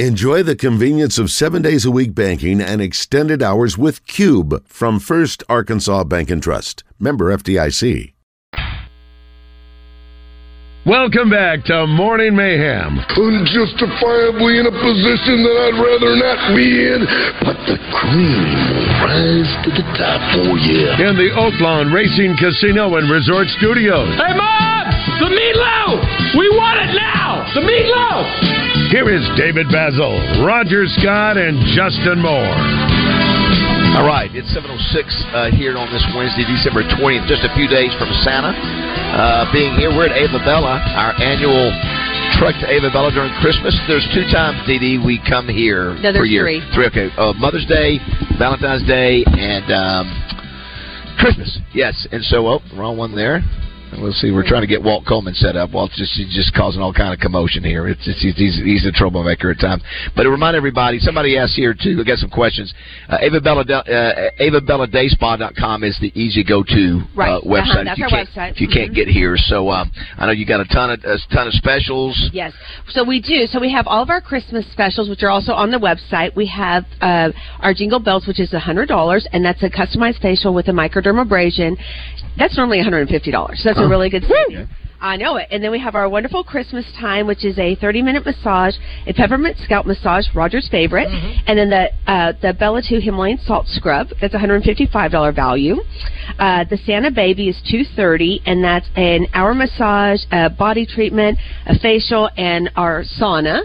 [0.00, 4.98] Enjoy the convenience of seven days a week banking and extended hours with Cube from
[4.98, 6.82] First Arkansas Bank and Trust.
[6.98, 8.12] Member FDIC.
[10.84, 12.98] Welcome back to Morning Mayhem.
[13.06, 17.06] Unjustifiably in a position that I'd rather not be in,
[17.46, 18.42] but the cream
[18.74, 20.90] will rise to the top for you.
[21.06, 24.10] In the Oaklawn Racing Casino and Resort Studios.
[24.18, 24.90] Hey, Mom!
[25.22, 26.34] The meatloaf!
[26.34, 27.46] We want it now!
[27.54, 28.63] The meatloaf!
[28.94, 30.14] Here is David Bazzel,
[30.46, 32.54] Roger Scott, and Justin Moore.
[33.98, 34.70] All right, it's 7.06
[35.34, 39.74] uh, here on this Wednesday, December 20th, just a few days from Santa uh, being
[39.74, 39.90] here.
[39.90, 41.74] We're at Ava Bella, our annual
[42.38, 43.74] trek to Ava Bella during Christmas.
[43.90, 46.46] There's two times, Dee Dee, we come here No, there's per year.
[46.46, 46.62] three.
[46.70, 47.10] Three, okay.
[47.18, 47.98] Uh, Mother's Day,
[48.38, 50.06] Valentine's Day, and um,
[51.18, 51.50] Christmas.
[51.74, 53.42] Yes, and so, oh, wrong one there.
[54.00, 54.30] We'll see.
[54.30, 55.70] We're trying to get Walt Coleman set up.
[55.72, 57.86] Walt's just he's just causing all kind of commotion here.
[57.88, 59.82] It's, it's he's, he's he's a troublemaker at times.
[60.16, 61.96] But to remind everybody, somebody asked here too.
[61.96, 62.72] We got some questions.
[63.08, 67.30] Uh, Ava Bella uh, AvaBellaDaySpa.com is the easy go to Right.
[67.30, 67.84] uh, Uh-huh, website.
[67.84, 68.50] that's if you our can't, website.
[68.52, 68.94] If you can't Mhm.
[68.94, 72.30] get here, so um, I know you got a ton of a ton of specials.
[72.32, 72.52] Yes.
[72.88, 73.46] So we do.
[73.46, 76.34] So we have all of our Christmas specials, which are also on the website.
[76.34, 80.68] We have uh, our Jingle Bells, which is $100, and that's a customized facial with
[80.68, 81.76] a microdermabrasion.
[82.38, 83.56] That's normally $150.
[83.56, 84.68] So that's a really good savings.
[85.00, 85.48] I know it.
[85.50, 88.74] And then we have our wonderful Christmas time, which is a 30 minute massage,
[89.06, 91.08] a peppermint scalp massage, Roger's favorite,
[91.46, 94.08] and then the uh, the Bella 2 Himalayan salt scrub.
[94.20, 95.76] That's $155 value.
[96.38, 101.78] Uh, the Santa Baby is 230 and that's an hour massage, a body treatment, a
[101.78, 103.60] facial, and our sauna.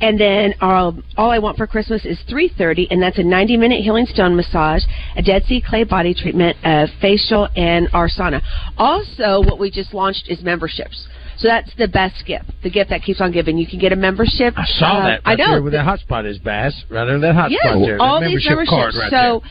[0.00, 3.82] And then our, all I want for Christmas is 330, and that's a 90 minute
[3.82, 4.82] healing stone massage,
[5.16, 8.40] a Dead Sea clay body treatment, a facial, and our sauna.
[8.78, 11.06] Also, what we just launched is memberships.
[11.36, 13.56] So that's the best gift, the gift that keeps on giving.
[13.56, 14.52] You can get a membership.
[14.58, 15.20] I saw Uh, that.
[15.24, 15.50] I Right know.
[15.52, 16.74] there where that hotspot is, Bass.
[16.90, 18.00] Right there, that hotspot Yes, there.
[18.00, 18.70] all these membership memberships.
[18.70, 19.42] card right so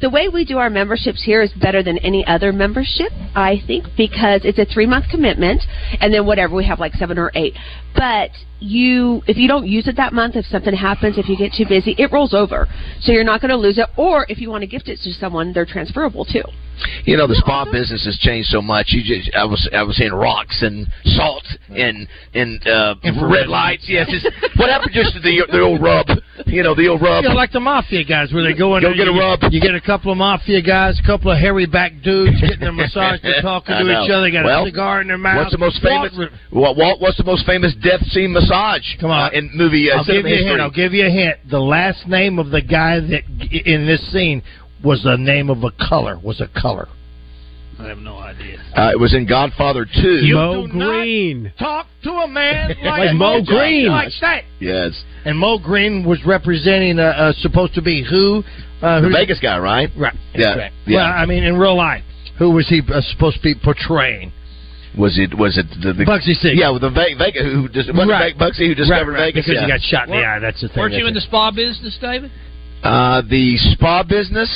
[0.00, 3.84] the way we do our memberships here is better than any other membership, I think,
[3.96, 5.62] because it's a three month commitment,
[6.00, 7.54] and then whatever we have like seven or eight.
[7.94, 11.52] But you, if you don't use it that month, if something happens, if you get
[11.52, 12.66] too busy, it rolls over.
[13.00, 13.86] So you're not going to lose it.
[13.96, 16.42] Or if you want to gift it to someone, they're transferable too.
[17.04, 18.88] You know, the spa business has changed so much.
[18.90, 20.86] You just, I was, I was seeing rocks and
[21.16, 23.86] salt and and uh, red lights.
[23.88, 24.24] Yes, it's,
[24.58, 26.06] what happened just to the the old rub?
[26.44, 27.24] You know, the old rub.
[27.24, 29.40] Yeah, like the mafia guys, where they go in Go get a you, rub.
[29.50, 32.72] You get a couple of mafia guys, a couple of hairy back dudes getting their
[32.72, 33.20] massage.
[33.22, 34.04] They're talking to know.
[34.04, 34.22] each other.
[34.24, 35.38] They got Well, a cigar in their mouth.
[35.38, 36.12] What's the most famous?
[36.16, 38.82] Walt- Walt, Walt, what's the most famous death scene massage?
[39.00, 39.34] Come on.
[39.34, 40.60] uh, in movie uh, I'll give cinema you a hint.
[40.60, 41.36] I'll give you a hint.
[41.50, 43.22] The last name of the guy that
[43.64, 44.42] in this scene
[44.84, 46.18] was the name of a color.
[46.18, 46.88] Was a color.
[47.78, 48.56] I have no idea.
[48.74, 50.20] Uh, it was in Godfather Two.
[50.32, 51.52] Moe Greene.
[51.58, 53.88] Talk to a man like, Like Moe Greene.
[53.88, 54.44] Like that.
[54.60, 54.92] Yes,
[55.26, 58.42] And Moe Greene was representing uh, uh, supposed to be who?
[58.82, 59.88] Uh, the Vegas guy, right?
[59.96, 60.14] Right.
[60.34, 60.54] Yeah.
[60.54, 60.74] Correct.
[60.86, 60.96] Yeah.
[60.98, 62.04] Well, I mean, in real life,
[62.38, 64.32] who was he uh, supposed to be portraying?
[64.98, 65.36] Was it?
[65.36, 66.56] Was it the, the Bugsy Siegel.
[66.58, 68.34] Yeah, with the Ve- Vegas who just wasn't Right.
[68.34, 69.66] it Bugsy who discovered Right, right, Vegas because yeah.
[69.66, 70.38] he got shot in the eye.
[70.40, 70.78] That's the thing.
[70.78, 72.30] Weren't you That's in the spa business, David?
[72.82, 74.48] Uh, the spa business.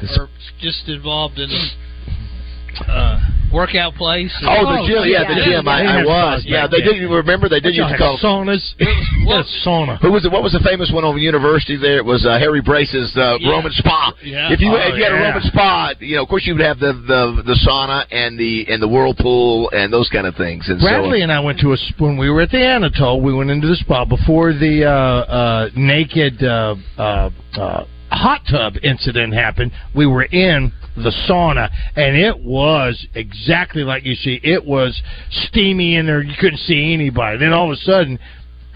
[0.00, 0.28] The Or
[0.60, 3.20] just involved in a uh,
[3.54, 4.34] workout place?
[4.42, 5.06] Oh, the gym.
[5.06, 5.68] Yeah, the gym.
[5.68, 6.44] I, I was.
[6.44, 8.18] Yeah, they didn't Remember, they did used to call.
[8.18, 8.74] saunas.
[8.78, 9.98] Yeah, sauna.
[10.02, 10.32] Who was it?
[10.32, 11.76] What was the famous one over University?
[11.78, 13.50] There it was uh, Harry Brace's uh, Yeah.
[13.50, 14.12] Roman spa.
[14.22, 14.52] Yeah.
[14.52, 15.22] If you Oh, if you had a.
[15.22, 18.66] Roman spa, you know, of course you would have the the, the sauna and the
[18.68, 20.68] and the whirlpool and those kind of things.
[20.68, 23.20] And Bradley and I went to a when we were at the Anatole.
[23.22, 28.74] We went into the spa before the uh, uh, naked uh, uh, uh, hot tub
[28.82, 29.70] incident happened.
[29.94, 34.40] We were in the sauna, and it was exactly like you see.
[34.42, 35.00] It was
[35.30, 37.38] steamy in there; you couldn't see anybody.
[37.38, 38.18] Then all of a sudden.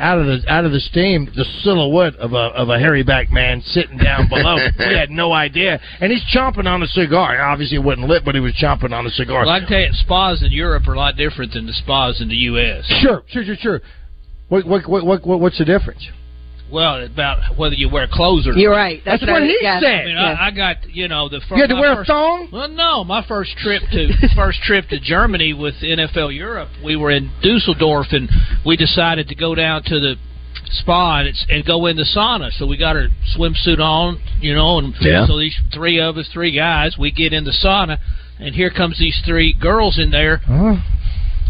[0.01, 3.33] Out of the out of the steam, the silhouette of a of a hairy back
[3.33, 4.55] man sitting down below.
[4.79, 7.43] we had no idea, and he's chomping on a cigar.
[7.43, 9.41] Obviously, it wasn't lit, but he was chomping on a cigar.
[9.45, 12.21] Well, I can tell you, spas in Europe are a lot different than the spas
[12.21, 12.85] in the U.S.
[13.03, 13.81] Sure, sure, sure, sure.
[14.49, 16.07] What, what, what, what, what- what's the difference?
[16.71, 18.59] Well, about whether you wear clothes or not.
[18.61, 19.01] You're right.
[19.05, 19.81] That's, That's what I- he yeah.
[19.81, 20.01] said.
[20.01, 20.37] I mean, Yeah.
[20.39, 21.53] I, I got you know the first.
[21.53, 22.49] You had to my wear a thong?
[22.53, 27.11] Well, no, my first trip to first trip to Germany with NFL Europe, we were
[27.11, 28.29] in Dusseldorf, and
[28.67, 30.17] we decided to go down to the
[30.71, 32.51] spa and, it's, and go in the sauna.
[32.59, 35.27] So we got our swimsuit on, you know, and Yeah.
[35.27, 37.97] so these three of us, three guys, we get in the sauna,
[38.39, 40.77] and here comes these three girls in there, uh-huh.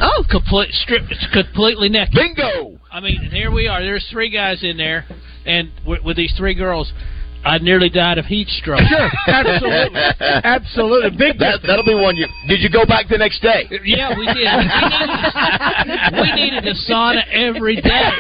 [0.01, 2.15] Oh, complete stripped, completely naked.
[2.15, 2.78] Bingo!
[2.91, 3.83] I mean, here we are.
[3.83, 5.05] There's three guys in there,
[5.45, 6.93] and with, with these three girls.
[7.45, 8.81] I nearly died of heat stroke.
[8.89, 11.11] Sure, absolutely, absolutely.
[11.17, 12.17] Big That, that'll be one.
[12.17, 13.63] You did you go back the next day?
[13.85, 14.37] Yeah, we did.
[14.43, 14.65] We
[15.95, 18.11] needed, we needed a sauna every day.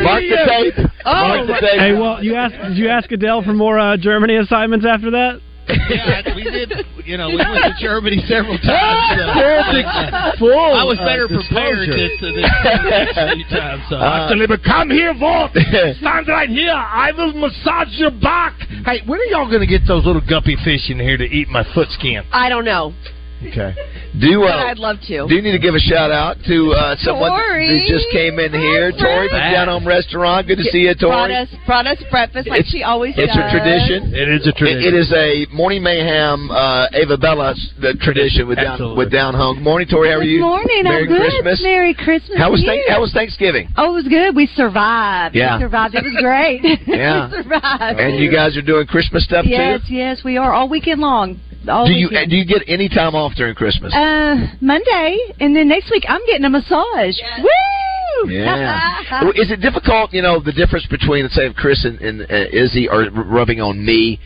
[0.00, 0.76] Mark the tape.
[1.04, 1.80] Mark the tape.
[1.80, 2.54] Hey, well, you asked.
[2.54, 5.40] Did you ask Adele for more uh, Germany assignments after that?
[5.68, 6.72] Yeah, we did.
[7.04, 9.16] You know, we went to Germany several times.
[9.16, 10.38] So.
[10.38, 10.52] full.
[10.52, 12.36] I was better of prepared to, disclosure.
[12.36, 12.50] this
[12.84, 13.82] next few times.
[13.88, 13.96] So.
[13.96, 15.52] Actually, but come here, Walt.
[16.00, 16.72] Stand right here.
[16.72, 18.54] I will massage your back.
[18.84, 21.48] Hey, when are y'all going to get those little guppy fish in here to eat
[21.48, 22.24] my foot skin?
[22.32, 22.92] I don't know,
[23.50, 23.74] Okay.
[24.14, 25.26] Do but uh, I'd love to.
[25.26, 27.66] do you need to give a shout out to uh, someone Tori.
[27.66, 28.94] who just came in here?
[28.94, 30.46] Tori from Down Home Restaurant.
[30.46, 33.42] Good to see you, Brought us, brought us breakfast like It's- she always It's does.
[33.42, 34.14] It's a tradition.
[34.14, 38.58] It is a It, it is a morning mayhem, uh, Ava Bella the tradition with
[38.62, 39.56] down with down home.
[39.58, 40.10] Good morning, Tori.
[40.10, 40.40] How are Good you?
[40.46, 40.84] morning.
[40.86, 41.18] Merry I'm good.
[41.20, 41.60] Christmas.
[41.64, 42.38] Merry Christmas.
[42.38, 42.88] How was to thank.
[42.88, 43.66] How was Thanksgiving?
[43.76, 44.36] Oh, it was good.
[44.36, 45.34] We survived.
[45.34, 45.58] Yeah.
[45.58, 45.94] We survived.
[45.96, 46.62] It was great.
[46.86, 47.30] Yeah.
[47.34, 47.98] we survived.
[47.98, 49.94] And you guys are doing Christmas stuff Yes, too.
[49.94, 51.40] yes, yes, we are all weekend long.
[51.66, 53.92] All Do you do you get any time off during Christmas?
[53.94, 57.16] Uh, Monday, and then next week I'm getting a massage.
[57.38, 58.30] Woo!
[58.30, 59.00] Yeah.
[59.34, 62.34] Is it difficult, you know, the difference between, let's say, if Chris and, and uh,
[62.52, 64.18] Izzy are rubbing on me,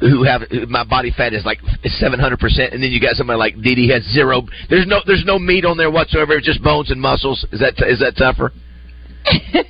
[0.00, 3.14] who have who- my body fat is like seven hundred percent, and then you got
[3.16, 4.42] somebody like Dee Dee has zero.
[4.68, 6.32] There's no there's no meat on there whatsoever.
[6.34, 7.44] It's just bones and muscles.
[7.52, 8.52] Is that is that tougher?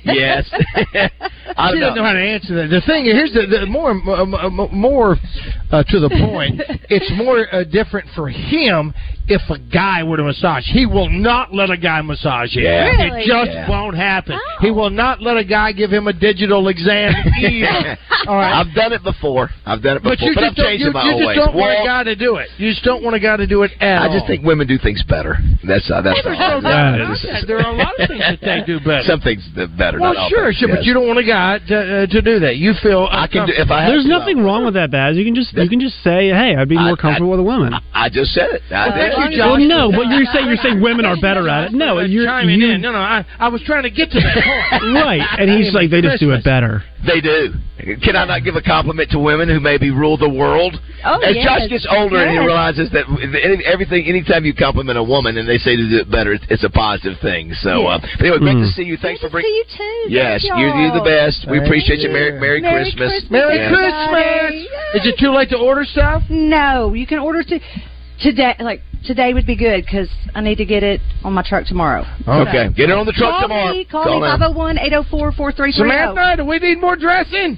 [0.03, 0.49] Yes.
[1.55, 2.03] I She don't doesn't know know.
[2.03, 2.69] how to answer that.
[2.69, 5.17] The thing here's the, the more m- more
[5.71, 6.61] uh, to the point.
[6.89, 8.93] it's more uh, different for him
[9.27, 10.65] if a guy were to massage.
[10.65, 12.63] He will not let a guy massage him.
[12.63, 12.85] Yeah.
[12.89, 13.21] Really?
[13.23, 13.69] It just Yeah.
[13.69, 14.35] won't happen.
[14.35, 14.57] Oh.
[14.61, 17.13] He will not let a guy give him a digital exam.
[18.27, 18.53] All right.
[18.59, 19.49] I've done it before.
[19.65, 21.37] I've done it before, but you but just I've changed you, my you just ways.
[21.37, 22.49] don't want a guy to do it.
[22.57, 24.13] You just don't want a guy to do it at I all.
[24.13, 25.37] just think women do things better.
[25.67, 26.61] That's uh, that's There's all.
[26.61, 27.05] no doubt Yeah.
[27.05, 27.43] about that.
[27.47, 29.03] There are a lot of things that they do better.
[29.03, 29.42] Some things
[29.77, 29.99] better.
[29.99, 30.53] well, not all sure, better.
[30.53, 32.57] sure, but you don't want a guy to uh, to do that.
[32.57, 33.87] You feel I can do if I.
[33.89, 34.47] There's to, nothing I will.
[34.47, 35.15] wrong with that, Baz.
[35.17, 37.43] You can just you can just say, "Hey, I'd be I- more comfortable with a
[37.43, 38.61] woman." I just said it.
[38.71, 39.67] I Well, thank you, Well, Josh.
[39.67, 41.73] no, but you're saying you're saying women are better at it.
[41.73, 42.81] No, you're chiming you, in.
[42.81, 44.93] No, no, I, I was trying to get to that point.
[45.05, 46.83] right, and he's like they just do it better.
[47.05, 47.53] They do.
[48.01, 50.79] Can I not give a compliment to women who maybe rule the world?
[51.03, 51.43] Oh, As yes.
[51.43, 53.03] Josh gets older and he realizes that
[53.65, 56.63] everything, anytime you compliment a woman and they say to do it better, it's, it's
[56.63, 57.51] a positive thing.
[57.59, 58.75] So, uh, but anyway, great to Mm.
[58.75, 58.95] see you.
[58.95, 59.99] Thanks Good for to you too.
[60.13, 61.25] Yes, you're, you're the y'all.
[61.27, 61.45] best.
[61.49, 62.07] We Thank appreciate you.
[62.09, 62.13] you.
[62.13, 63.09] Merry, Merry, Merry Christmas.
[63.11, 63.73] Christmas, Merry Yeah.
[63.73, 64.53] Christmas!
[64.53, 64.99] Yay.
[65.01, 66.21] Is it too late to order stuff?
[66.29, 67.59] No, you can order to
[68.21, 68.55] today.
[68.59, 72.05] Like today would be good because I need to get it on my truck tomorrow.
[72.27, 73.73] Okay, get it on the truck Call tomorrow.
[73.73, 73.85] me.
[73.85, 74.19] Call, me.
[74.21, 74.37] now.
[74.37, 75.71] 501 804 4330.
[75.73, 77.57] Samantha, do we need more dressing?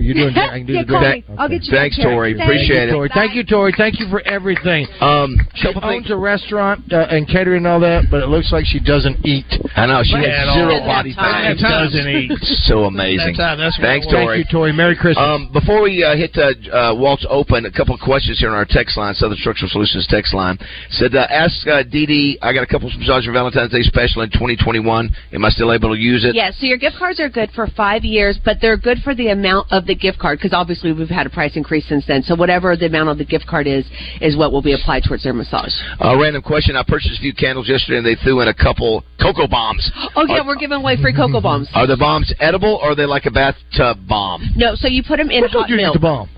[0.00, 0.32] Well, you're doing.
[0.36, 1.24] I can do Yeah, the call dressing.
[1.28, 1.36] me.
[1.36, 2.12] I'll get you Thanks, that check.
[2.12, 2.32] Tori.
[2.32, 2.88] Thank Appreciate you.
[2.88, 2.92] it.
[2.96, 3.08] Tori.
[3.12, 3.72] Thank you, Tori.
[3.76, 4.88] Thank you for everything.
[5.00, 6.10] Um, She owns things.
[6.10, 9.44] a restaurant uh, and catering and all that, but it looks like she doesn't eat.
[9.76, 11.56] I know she has zero body fat.
[11.56, 12.32] She doesn't eat.
[12.64, 13.36] So amazing.
[13.36, 14.10] That's that's Thanks, I.
[14.10, 14.26] Tori.
[14.40, 14.72] Thank you, Tori.
[14.72, 15.20] Merry Christmas.
[15.20, 18.56] Um, before we uh, hit uh, uh, Walt's open, a couple of questions here on
[18.56, 20.56] our text line, Southern Structural Solutions text line.
[20.90, 23.82] Said, uh, ask uh, Dee Dee, I got a couple of massages for Valentine's Day
[23.82, 25.10] special in 2021.
[25.32, 26.34] Am I still able to use it?
[26.34, 29.28] Yes, so your gift cards are good for five years, but they're good for the
[29.28, 32.22] amount of the gift card because obviously we've had a price increase since then.
[32.22, 33.84] So whatever the amount of the gift card is,
[34.20, 35.72] is what will be applied towards their massage.
[35.98, 36.76] Uh, random question.
[36.76, 39.90] I purchased a few candles yesterday and they threw in a couple cocoa bombs.
[40.14, 41.68] Oh yeah, Are- we're giving away free cocoa bombs.
[41.74, 44.42] Are the bombs edible or are they like a bathtub bomb?
[44.56, 45.94] No, so you put them in What hot you milk.
[45.94, 46.28] get the bomb?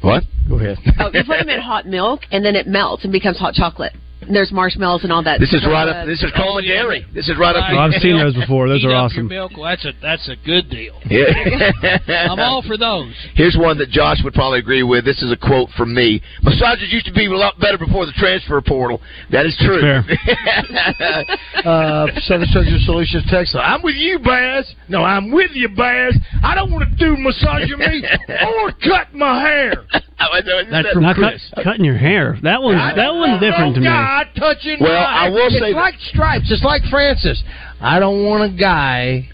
[0.00, 0.24] What?
[0.48, 0.78] Go ahead.
[0.98, 3.92] Oh, you put them in hot milk, and then it melts and becomes hot chocolate.
[4.22, 5.40] And there's marshmallows and all that.
[5.40, 6.06] This is right up.
[6.06, 7.04] This is Coleman Dairy.
[7.12, 7.64] This is right up.
[7.70, 8.68] Well, I've seen those before.
[8.68, 9.26] Those Heat are up awesome.
[9.28, 9.52] Your milk.
[9.56, 10.98] Well, that's a that's a good deal.
[11.12, 11.28] Yeah.
[12.30, 13.12] I'm all for those.
[13.34, 15.04] Here's one that Josh would probably agree with.
[15.04, 16.22] This is a quote from me.
[16.42, 18.98] Massages used to be a lot better before the transfer portal.
[19.30, 19.82] That is true.
[21.68, 23.54] uh, Southern Structural Solutions text.
[23.56, 24.72] I'm with you, Baz.
[24.88, 26.16] No, I'm with you, Baz.
[26.42, 28.04] I don't want to do massaging me
[28.62, 29.84] or cut my hair.
[30.70, 32.38] That's from Not cut, cutting your hair.
[32.42, 33.96] That one's I that one's want different to no me.
[33.96, 36.50] guy touching Well, my I will it's say- like stripes.
[36.50, 37.42] It's like Francis.
[37.80, 39.28] I don't want a guy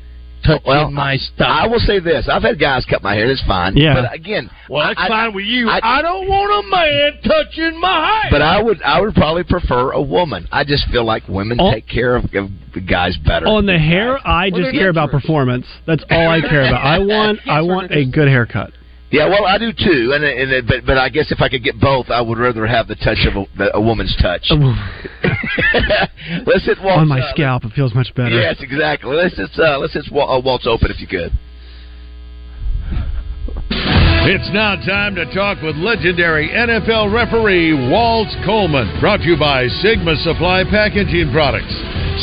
[0.44, 1.48] touching Well, my stuff.
[1.50, 3.28] I will say this: I've had guys cut my hair.
[3.28, 3.76] That's fine.
[3.76, 3.94] Yeah.
[3.94, 5.68] But again, well, that's I- fine with you.
[5.68, 8.30] I- I, don't want a man touching my hair.
[8.30, 10.48] But I would, I would probably prefer a woman.
[10.52, 11.72] I just feel like women Oh.
[11.72, 12.50] take care of, of
[12.86, 13.46] guys better.
[13.48, 15.66] On the hair, I Well, just they're care about performance.
[15.86, 16.84] That's all I care about.
[16.84, 18.72] I want I want a good haircut.
[19.10, 21.64] Yeah, well, I do too, and, and and- but but I guess if I could
[21.64, 24.44] get both, I would rather have the touch of a, a woman's touch.
[26.46, 28.38] let's hit Walt's On my uh, scalp, it feels much better.
[28.38, 29.16] Yes, exactly.
[29.16, 31.32] Let's just uh, let's just Wal- uh, Walt's open if you could.
[34.28, 39.00] It's now time to talk with legendary NFL referee Walt Coleman.
[39.00, 41.72] Brought to you by Sigma Supply Packaging Products.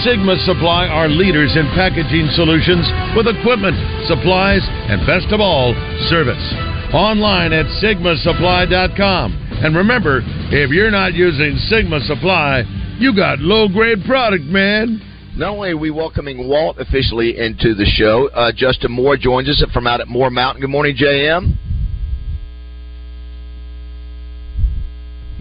[0.06, 2.86] Sigma Supply are leaders in packaging solutions
[3.18, 3.74] with equipment,
[4.06, 5.74] supplies, and best of all,
[6.14, 6.75] service.
[6.96, 9.50] Online at sigmasupply.com.
[9.62, 12.64] And remember, if you're not using Sigma Supply,
[12.98, 15.02] you got low grade product, man.
[15.36, 19.62] Not only are we welcoming Walt officially into the show, uh, Justin Moore joins us
[19.74, 20.62] from out at Moore Mountain.
[20.62, 21.58] Good morning, JM.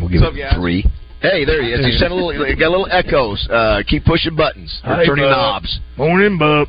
[0.00, 0.84] We'll give What's up, it three.
[1.23, 1.87] Hey, there he is.
[1.87, 3.46] He sent a little, got a little echoes.
[3.49, 4.76] Uh, keep pushing buttons.
[4.84, 5.30] Or Hey, turning bub.
[5.62, 5.78] knobs.
[5.96, 6.66] Morning, bub.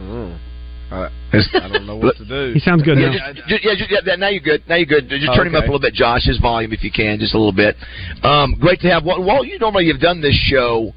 [0.00, 0.38] Mm.
[0.90, 2.52] I, I don't know what to do.
[2.54, 3.32] He sounds good yeah, now.
[3.32, 4.62] Just, just- yeah, just- yeah, now you're good.
[4.68, 5.08] Now you're good.
[5.08, 6.24] Just turn him up a little bit, Josh.
[6.24, 7.76] His volume, if you can, just a little bit.
[8.22, 9.04] Um, great to have.
[9.04, 10.94] Walt, Walt, you normally have done this show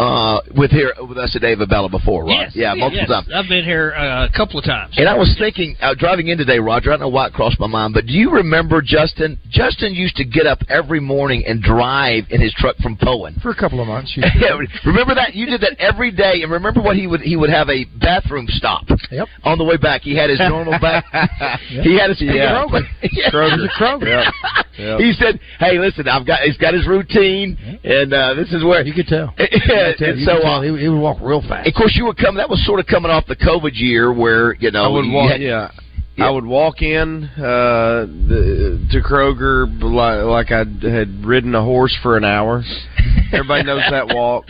[0.00, 2.48] uh, with here with us at Ava Bella before, right?
[2.48, 3.08] Yes, yeah, multiple yes.
[3.08, 3.28] times.
[3.34, 4.94] I've been here uh, a couple of times.
[4.96, 7.60] And I was thinking, uh, driving in today, Roger, I don't know why it crossed
[7.60, 9.38] my mind, but do you remember Justin?
[9.50, 13.40] Justin used to get up every morning and drive in his truck from Poyen.
[13.42, 14.16] For a couple of months.
[14.40, 15.34] Yeah, remember that?
[15.34, 18.46] You did that every day, and remember what he would he would have a bathroom
[18.48, 18.84] stop.
[19.10, 19.28] Yep.
[19.44, 21.04] On the way back, he had his normal back.
[21.68, 22.64] He had his Yeah.
[23.02, 23.30] Yeah.
[23.30, 23.68] Kroger.
[23.78, 24.06] Kroger.
[24.06, 24.34] Yep.
[24.78, 25.00] Yep.
[25.00, 28.82] He said, "Hey, listen, I've got he's got his routine, and uh, this is where
[28.86, 29.34] You could tell.
[29.36, 30.46] and You so could tell.
[30.54, 31.66] uh, he, he would walk real fast.
[31.68, 32.36] of course you were coming.
[32.36, 35.32] That was sort of coming off the COVID year where you know I would walk.
[35.32, 35.70] had- yeah.
[36.16, 36.26] Yeah.
[36.26, 41.96] I would walk in uh, the, to Kroger like, like I had ridden a horse
[42.02, 42.62] for an hour.
[43.32, 44.46] Everybody knows that walk.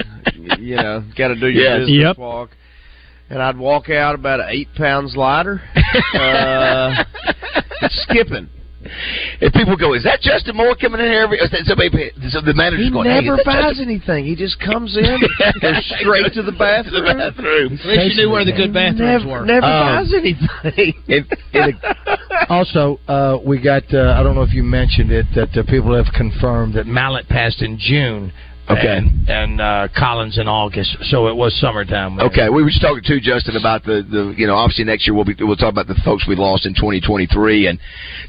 [0.58, 1.78] You know, got to do your Yes.
[1.80, 2.18] business Yep.
[2.18, 2.50] walk.
[3.28, 5.60] And I'd walk out about eight pounds lighter,
[6.14, 7.04] uh,
[7.90, 8.48] skipping.
[9.40, 12.86] And people go, "Is that Justin Moore coming in here?" Every, somebody, so the manager's
[12.86, 14.24] He going, hey, never is that buys Justin- anything.
[14.24, 15.04] He just comes in,
[15.60, 17.04] goes straight to the to bathroom.
[17.04, 17.72] the bathroom.
[17.74, 19.44] At least you knew where the good bathrooms Never, were.
[19.44, 20.94] never Um, buys anything.
[21.08, 21.74] And, and
[22.48, 25.94] Also, uh, we got, uh, I don't know if you mentioned it, that uh, people
[25.94, 28.32] have confirmed that Mallet passed in June.
[28.78, 28.96] Okay.
[28.98, 30.96] And, and uh, Collins in August.
[31.10, 32.16] So it was summertime.
[32.16, 32.26] there.
[32.26, 35.14] Okay, we were just talking to Justin about the, the you know obviously next year
[35.14, 37.78] we'll be we'll talk about the folks we lost in 2023 and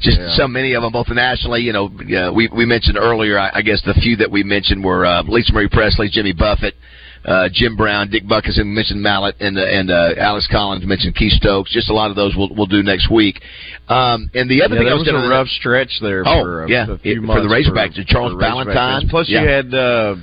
[0.00, 0.34] just Yeah.
[0.36, 1.60] so many of them both nationally.
[1.62, 3.38] You know, uh, we we mentioned earlier.
[3.38, 6.74] I, I guess the few that we mentioned were uh, Lisa Marie Presley, Jimmy Buffett.
[7.24, 11.30] Uh, Jim Brown, Dick Buckingham mentioned Mallet, and uh, and uh, Alex Collins mentioned Keith
[11.34, 11.70] Stokes.
[11.72, 13.40] Just a lot of those we'll we'll do next week.
[13.88, 16.24] Um, and the other Yeah, thing I was was going a to rough stretch there
[16.26, 18.06] Oh, for a, yeah, a few it- for months the Razorbacks.
[18.08, 18.74] Charles for the Razorbacks.
[18.74, 19.08] Ballantyne.
[19.08, 19.42] Plus, Yeah.
[19.42, 20.16] you had uh,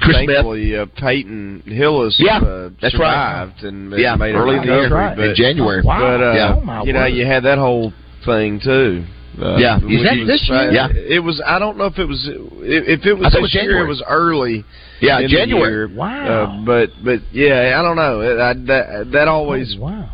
[0.00, 2.16] Chris thankfully uh, Peyton Hillis.
[2.18, 3.46] Yeah, uh, that's right.
[3.52, 5.82] survived and Yeah, made early a in the year, recovery, right, but, in January.
[5.82, 5.98] Wow.
[6.00, 6.54] But uh, Yeah.
[6.56, 7.92] Oh, my you know, you had that whole
[8.24, 9.04] thing too.
[9.40, 9.76] Uh, Yeah.
[9.78, 10.70] Is that this year?
[10.72, 10.88] Yeah.
[10.92, 11.40] It was.
[11.46, 12.28] I don't know if it was.
[12.28, 14.64] If if it was I this it was year, it was early.
[15.00, 15.70] Yeah, in the January.
[15.70, 15.96] year.
[15.96, 16.26] Wow.
[16.26, 18.20] Uh, but but yeah, I don't know.
[18.20, 20.10] It- I, that that always Oh, wow.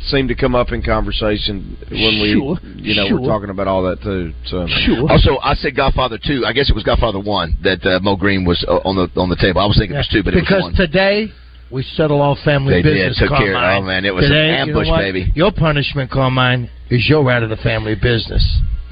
[0.00, 3.20] Seemed to come up in conversation when we, Sure, you know, sure.
[3.20, 4.32] we're talking about all that too.
[4.46, 5.10] So Sure.
[5.10, 6.46] Also, I said Godfather two.
[6.46, 9.28] I guess it was Godfather one that uh, Moe Greene was uh, on the on
[9.28, 9.60] the table.
[9.60, 10.74] I was thinking it was two, but it was one.
[10.74, 11.32] today
[11.70, 13.18] we settle all family They did, business.
[13.18, 13.82] took care- Carmine.
[13.82, 15.32] oh, man, it was an Today, you know ambush, baby.
[15.34, 18.40] Your punishment, Carmine, is you're out of the family business.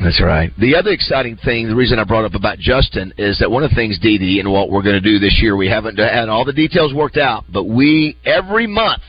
[0.03, 0.53] That's right.
[0.59, 3.71] The other exciting thing, the reason I brought up about Justin, is that one of
[3.71, 6.29] the things, Dee Dee, and what we're going to do this year, we haven't had
[6.29, 9.01] all the details worked out, but we, every month,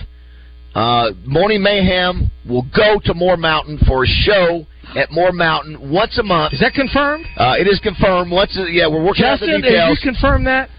[0.78, 4.66] uh, Morning Mayhem will go to Moore Mountain for a show
[4.96, 6.54] at Moore Mountain once a month.
[6.54, 7.26] Is that confirmed?
[7.36, 8.32] Uh, it is confirmed.
[8.32, 10.00] Once, a, yeah, we're working out Justin, the did details.
[10.00, 10.70] you confirm that?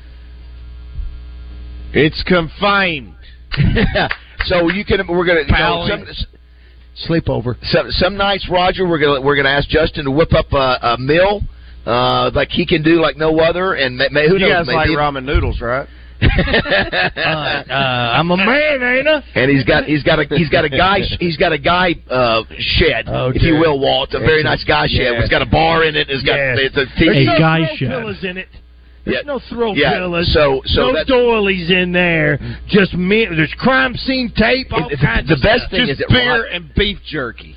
[1.93, 3.15] it's confined.
[4.45, 6.07] so you can, we're going to, you know, some,
[7.09, 7.57] Sleepover.
[7.63, 10.97] some some nights, Roger, we're gonna we're gonna ask Justin to whip up a, a
[10.99, 11.41] meal
[11.87, 14.67] uh, like he can do like no other, and may, may, who you knows?
[14.67, 15.89] guys like ramen noodles, right?
[17.19, 17.21] Uh,
[17.71, 19.23] uh, I'm a man, ain't I?
[19.35, 22.43] and he's got he's got a he's got a guy he's got a guy uh,
[22.59, 24.15] shed, Oh, if you will, Walt.
[24.15, 25.13] A very nice guy shed.
[25.15, 25.23] Yes.
[25.25, 26.09] It's got a bar in it.
[26.11, 26.59] It's got Yes.
[26.61, 27.23] it's a There's TV.
[27.23, 27.89] A no guy throw shed.
[27.91, 28.49] pillows in it.
[29.05, 29.33] There's Yeah.
[29.33, 30.33] no throw Yeah, pillows.
[30.33, 32.39] so- so no that- doilies in there.
[32.69, 33.25] Just me.
[33.27, 34.73] There's crime scene tape.
[34.73, 35.71] All It- kinds the of best stuff.
[35.71, 37.57] thing Just is that beer Rod- and beef jerky.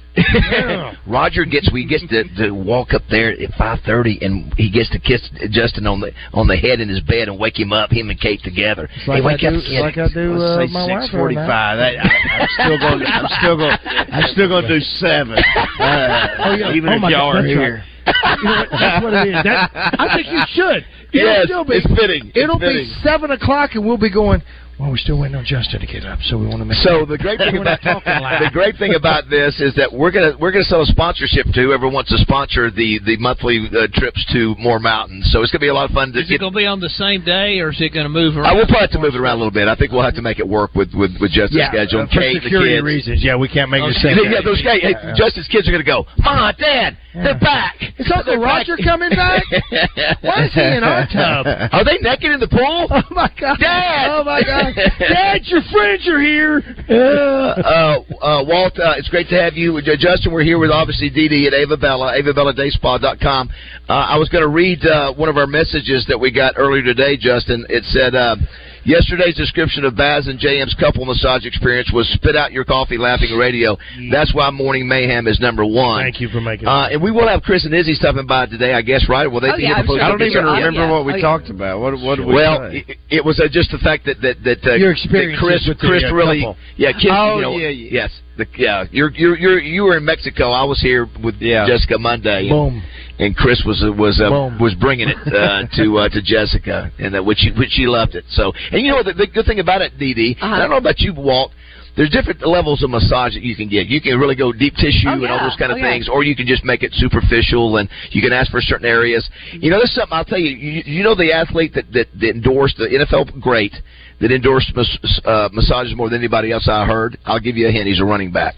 [1.08, 4.90] Roger gets we gets to, to walk up there at five thirty, and he gets
[4.92, 7.92] to kiss Justin on the on the head in his bed and wake him up.
[7.92, 8.90] Him and Kate together.
[8.96, 9.80] It's like hey, wake I up, do, kid.
[9.82, 11.04] like I do uh, my wife.
[11.04, 11.80] six forty-five.
[11.80, 13.02] I, I, I'm still going.
[13.08, 13.78] I'm still going.
[14.12, 15.38] I'm still going to do seven.
[15.38, 16.74] Uh, Oh, yeah.
[16.74, 17.84] Even Oh, if y'all God, are that's here.
[18.06, 18.70] You know what?
[18.72, 19.44] That's what it is.
[19.44, 20.86] That, I think you should.
[21.14, 22.28] It'll Yes, still be, it's fitting.
[22.30, 22.86] It's It'll fitting.
[22.88, 24.42] be seven o'clock, and we'll be going.
[24.80, 26.78] Well, we're still waiting on Justin to get up, so we want to make.
[26.82, 28.42] So the great thing about not talking loud.
[28.42, 31.62] the great thing about this is that we're gonna we're gonna sell a sponsorship to
[31.62, 35.30] whoever wants to sponsor the the monthly uh, trips to Moore Mountains.
[35.30, 36.80] So it's gonna be a lot of fun to Is it going to be on
[36.82, 38.50] the same day, or is it going to move around?
[38.50, 39.68] I will probably have to move it around a little bit.
[39.70, 42.10] I think we'll have to make it work with with, with Justin's yeah, schedule uh,
[42.10, 42.86] for Kate and the security kids.
[42.86, 43.18] reasons.
[43.22, 44.34] Yeah, we can't make the Yeah, same.
[44.34, 44.82] yeah, those guys.
[44.82, 46.10] Hey, Justin's kids are gonna go.
[46.26, 47.78] Ma, Dad, they're back.
[48.02, 49.46] Is Uncle They're back." Roger coming back?
[50.26, 51.46] Why is he in our tub?
[51.70, 52.90] Are they naked in the pool?
[52.90, 53.58] Oh my God!
[53.62, 54.10] Dad!
[54.10, 54.61] Oh my God!
[55.00, 56.62] Dad, your friends are here.
[56.90, 59.82] uh, uh, uh, Walt, uh, it's great to have you.
[59.82, 63.50] Justin, we're here with obviously Dee Dee at Ava Bella, AvaBellaDaySpa.com.
[63.90, 66.84] Uh, I was going to read uh, one of our messages that we got earlier
[66.84, 67.66] today, Justin.
[67.70, 68.36] It said, uh,
[68.84, 73.38] Yesterday's description of Baz and JM's couple massage experience was spit out your coffee laughing
[73.38, 73.78] radio.
[74.12, 76.02] That's why Morning Mayhem is number one.
[76.04, 78.74] Thank you for making Uh, and we will have Chris and Izzy stopping by today,
[78.74, 79.28] I guess, right?
[79.28, 80.02] Will they Oh, be yeah, here I'm sure.
[80.02, 81.22] I don't they even get- remember what we Oh, yeah.
[81.22, 81.80] talked about.
[81.80, 82.86] What, what did we well, say?
[82.88, 85.80] it, it was uh, just the fact that that that uh, Your that Chris, with
[85.80, 86.58] the, Chris uh, really, couple.
[86.78, 87.90] yeah, Kim, Oh, you know, yeah, yeah.
[87.92, 88.86] yes, the, yeah.
[88.92, 90.52] You're you're you're you were in Mexico.
[90.52, 92.50] I was here with Jessica Monday.
[92.50, 92.82] Boom.
[93.22, 97.24] And Chris was was uh, was bringing it uh, to uh, to Jessica, and that
[97.24, 98.26] which she which she loved it.
[98.30, 100.56] So, and you know the, the good thing about it, Dee Dee, Uh-huh.
[100.56, 101.52] I don't know about you, Walt.
[101.98, 103.88] There's different levels of massage that you can get.
[103.88, 105.92] You can really go deep tissue Oh, and all those kind of Oh, yeah.
[105.92, 109.30] things, or you can just make it superficial and you can ask for certain areas.
[109.52, 110.56] You know, there's something I'll tell you.
[110.56, 113.74] You, you know, the athlete that, that that endorsed the NFL great
[114.22, 117.18] that endorsed mas- uh, massages more than anybody else I heard.
[117.26, 117.88] I'll give you a hint.
[117.88, 118.56] He's a running back.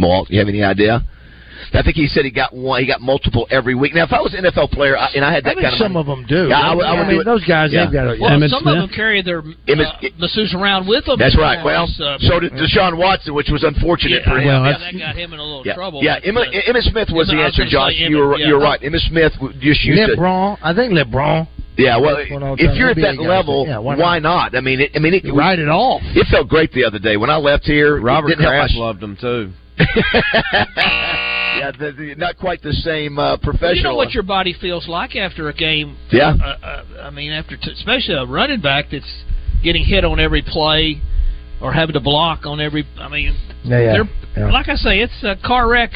[0.00, 1.02] Walt, you have any idea?
[1.72, 2.80] I think he said he got one.
[2.80, 3.94] He got multiple every week.
[3.94, 5.96] Now, if I was an NFL player I, and I had that think kind some
[5.96, 6.48] of, of them do.
[6.48, 7.24] Yeah, I would- I would do it.
[7.24, 7.84] those guys, Yeah.
[7.84, 8.18] they've got.
[8.18, 8.74] Well, Emmitt some Smith.
[8.74, 11.18] of them carry their Emmitt- uh, masseuse around with them.
[11.18, 11.64] That's right.
[11.64, 14.46] Well, Uh, so did Deshaun Watson, which was unfortunate yeah, for him.
[14.46, 16.02] Well, yeah, that's- that got him in a little yeah, trouble.
[16.02, 16.18] yeah.
[16.20, 17.92] but, Emmitt, uh, Emmitt Smith was Emmitt- the answer, Josh.
[17.96, 18.80] say you were yeah, you're right.
[18.80, 20.16] Emmitt Smith w- just used to.
[20.16, 21.46] LeBron, I think LeBron.
[21.76, 24.52] Yeah, well, That's one all if you're at that level, Yeah, why why, not?
[24.52, 24.56] not?
[24.56, 26.02] I mean, it, I mean, it, Ride it off.
[26.14, 28.00] It felt great the other day when I left here.
[28.00, 29.50] Robert it Kraft loved him too.
[31.58, 33.76] yeah, the, the, not quite the same uh, professional.
[33.76, 35.96] You know what your body feels like after a game.
[36.10, 36.34] Yeah.
[36.42, 39.24] Uh, uh, I mean, after t- especially a running back that's
[39.62, 41.00] getting hit on every play
[41.60, 42.86] or having to block on every.
[42.98, 43.92] I mean, Yeah, yeah.
[43.92, 44.52] they're yeah.
[44.52, 45.90] like I say, it's a car wreck.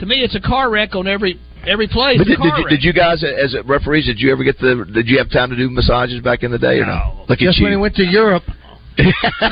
[0.00, 2.18] To me, it's a car wreck on every every play.
[2.18, 4.84] But did, did, you, did you guys, as referees, did you ever get the?
[4.92, 6.92] Did you have time to do massages back in the day or no?
[6.94, 7.24] No.
[7.28, 8.44] Look at Just when he went to Europe.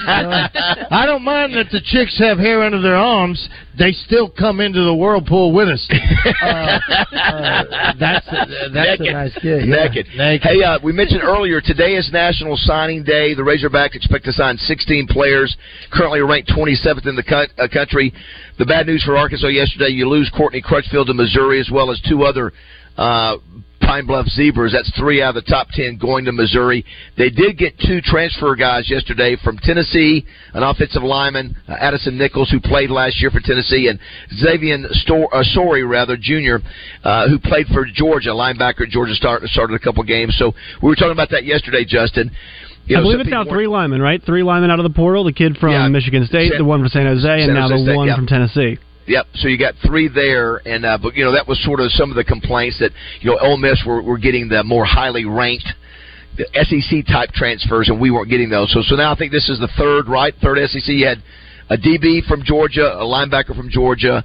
[0.90, 3.48] I don't mind that the chicks have hair under their arms.
[3.78, 5.88] They still come into the whirlpool with us.
[6.42, 6.78] Uh,
[7.12, 9.06] uh, that's a, that's Naked.
[9.06, 9.64] a nice gig.
[9.66, 9.76] Yeah.
[9.84, 10.06] Naked.
[10.16, 10.42] Naked.
[10.48, 13.34] Hey, uh, we mentioned earlier today is National Signing Day.
[13.34, 15.56] The Razorbacks expect to sign 16 players,
[15.92, 18.12] currently ranked 27th in the co- uh, country.
[18.58, 22.00] The bad news for Arkansas yesterday: you lose Courtney Crutchfield to Missouri, as well as
[22.08, 22.52] two other.
[23.00, 23.38] Uh,
[23.80, 24.72] Pine Bluff Zebras.
[24.72, 26.84] That's three out of the top ten going to Missouri.
[27.16, 32.50] They did get two transfer guys yesterday from Tennessee, an offensive lineman, uh, Addison Nichols,
[32.50, 33.98] who played last year for Tennessee, and
[34.34, 36.56] Xavier Stor- uh, Sorey, rather, Jr.,
[37.02, 40.36] uh, who played for Georgia, linebacker Georgia, start, started a couple games.
[40.38, 42.30] So we were talking about that yesterday, Justin.
[42.84, 44.22] You I believe it's now three linemen, right?
[44.22, 45.24] Three linemen out of the portal.
[45.24, 45.88] The kid from Yeah.
[45.88, 48.08] Michigan State, San- the one from San Jose, and San now Jose the State, one
[48.08, 48.16] yeah.
[48.16, 48.78] from Tennessee.
[49.10, 49.26] Yep.
[49.34, 52.10] So you got three there, and uh, but you know that was sort of some
[52.10, 55.66] of the complaints that you know Ole Miss were, were getting the more highly ranked
[56.36, 58.70] the SEC type transfers, and we weren't getting those.
[58.72, 60.86] So so now I think this is the third right, third SEC.
[60.86, 61.18] You had
[61.68, 64.24] a DB from Georgia, a linebacker from Georgia.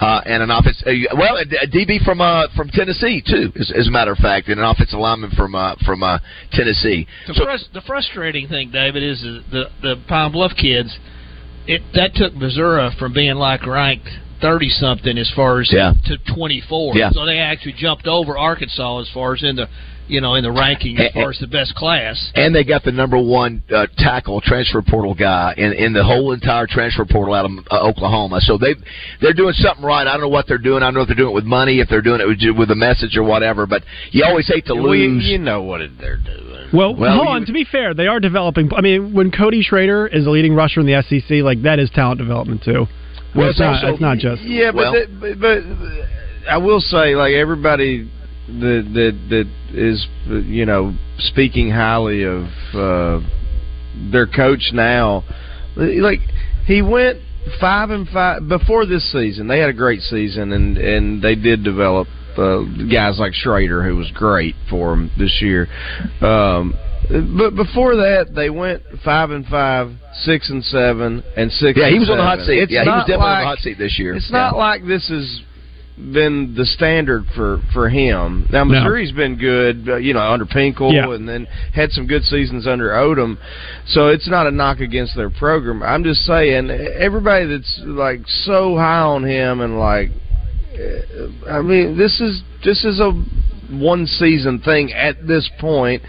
[0.00, 3.70] Uh, and an offense, uh, well, a a DB from uh, from Tennessee too, as,
[3.78, 6.18] as a matter of fact, and an offensive lineman from uh, from uh,
[6.50, 7.06] Tennessee.
[7.28, 10.98] The, So- frus- the frustrating thing, David, is the the Pine Bluff kids.
[11.68, 14.08] It that took Missouri from being like ranked
[14.40, 15.92] thirty something as far as Yeah.
[16.06, 16.94] to twenty four.
[16.96, 17.10] Yeah.
[17.10, 19.68] So they actually jumped over Arkansas as far as in the
[20.06, 22.30] you know in the ranking as far as the best class.
[22.34, 26.32] And they got the number one uh, tackle transfer portal guy in, in the whole
[26.32, 28.40] entire transfer portal out of uh, Oklahoma.
[28.42, 28.74] So they
[29.22, 30.06] they're doing something right.
[30.06, 30.82] I don't know what they're doing.
[30.82, 32.70] I don't know if they're doing it with money, if they're doing it with, with
[32.70, 33.66] a message or whatever.
[33.66, 35.24] But you always hate to We, lose.
[35.24, 36.68] you know what they're doing.
[36.74, 37.46] Well, Well, hold you- on.
[37.46, 38.70] To be fair, they are developing.
[38.76, 41.88] I mean, when Cody Schrader is the leading rusher in the SEC, like that is
[41.90, 42.86] talent development too.
[43.34, 43.74] Well, it's, not.
[43.76, 44.42] also- it's not just.
[44.42, 48.10] Yeah, but, Well- that, but but I will say, like everybody
[48.46, 52.44] that that that is you know speaking highly of
[52.74, 53.20] uh,
[54.12, 55.24] their coach now,
[55.76, 56.20] like
[56.66, 57.18] he went
[57.60, 59.48] five and five before this season.
[59.48, 63.96] They had a great season, and and they did develop uh, guys like Schrader, who
[63.96, 65.68] was great for them this year.
[66.20, 66.74] Um,
[67.08, 71.78] but before that, they went five and five, six and seven, and six.
[71.78, 72.58] yeah, he was on the hot seat.
[72.62, 74.14] It's yeah, he was definitely on the hot seat this year.
[74.14, 74.38] it's Yeah.
[74.38, 75.40] not like this has
[76.12, 78.46] been the standard for for him.
[78.50, 81.12] Now Missouri's been good, uh, you know, under Pinkel, Yeah.
[81.14, 83.36] and then had some good seasons under Odom.
[83.86, 85.82] So it's not a knock against their program.
[85.82, 90.10] I'm just saying, everybody that's like so high on him and like,
[90.74, 93.12] uh, I mean, this is this is a
[93.70, 96.02] one season thing at this point,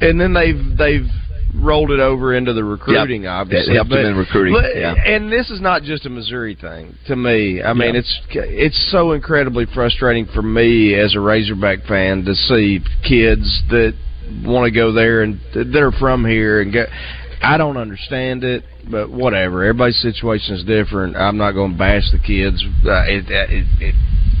[0.00, 1.06] and then they've they've
[1.54, 3.22] rolled it over into the recruiting.
[3.24, 3.30] Yep.
[3.30, 4.94] Obviously, them in recruiting, but- yeah.
[4.94, 7.62] and this is not just a Missouri thing to me.
[7.62, 8.00] I mean, Yeah.
[8.00, 13.94] it's it's so incredibly frustrating for me as a Razorback fan to see kids that
[14.44, 16.86] want to go there and that are from here and go.
[17.42, 19.62] I don't understand it, but whatever.
[19.64, 21.16] Everybody's situation is different.
[21.16, 22.62] I'm not going to bash the kids.
[22.84, 23.94] Uh, it, it, it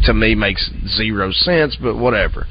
[0.04, 2.46] to me makes zero sense, but whatever.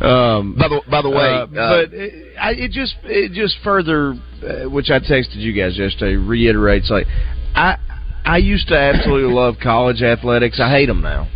[0.00, 3.56] Um, by the by the way, uh, uh, but it, I, it just it just
[3.62, 7.06] further, uh, which I texted you guys yesterday, reiterates like
[7.54, 7.76] I
[8.24, 10.60] I used to absolutely love college athletics.
[10.60, 11.28] I hate them now.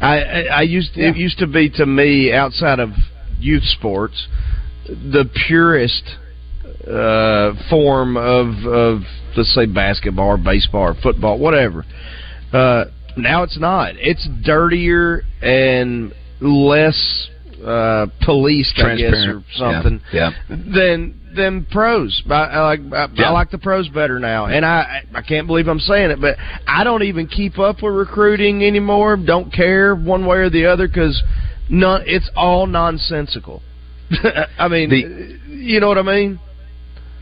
[0.00, 2.90] I I, I used it used to be to me outside of
[3.38, 4.28] youth sports
[4.86, 6.02] the purest
[6.86, 9.00] uh, form of of
[9.36, 11.84] let's say basketball or baseball or football, whatever.
[12.52, 12.84] Uh,
[13.16, 13.94] now it's not.
[13.96, 17.28] It's dirtier and less
[17.64, 22.22] uh, policed, I guess, or something Yeah, than than pros.
[22.28, 23.28] I, I like I, Yeah.
[23.28, 26.36] I like the pros better now, and I I can't believe I'm saying it, but
[26.66, 29.16] I don't even keep up with recruiting anymore.
[29.16, 31.22] Don't care one way or the other because
[31.68, 32.02] none.
[32.06, 33.62] It's all nonsensical.
[34.58, 36.40] I mean, you know what I mean?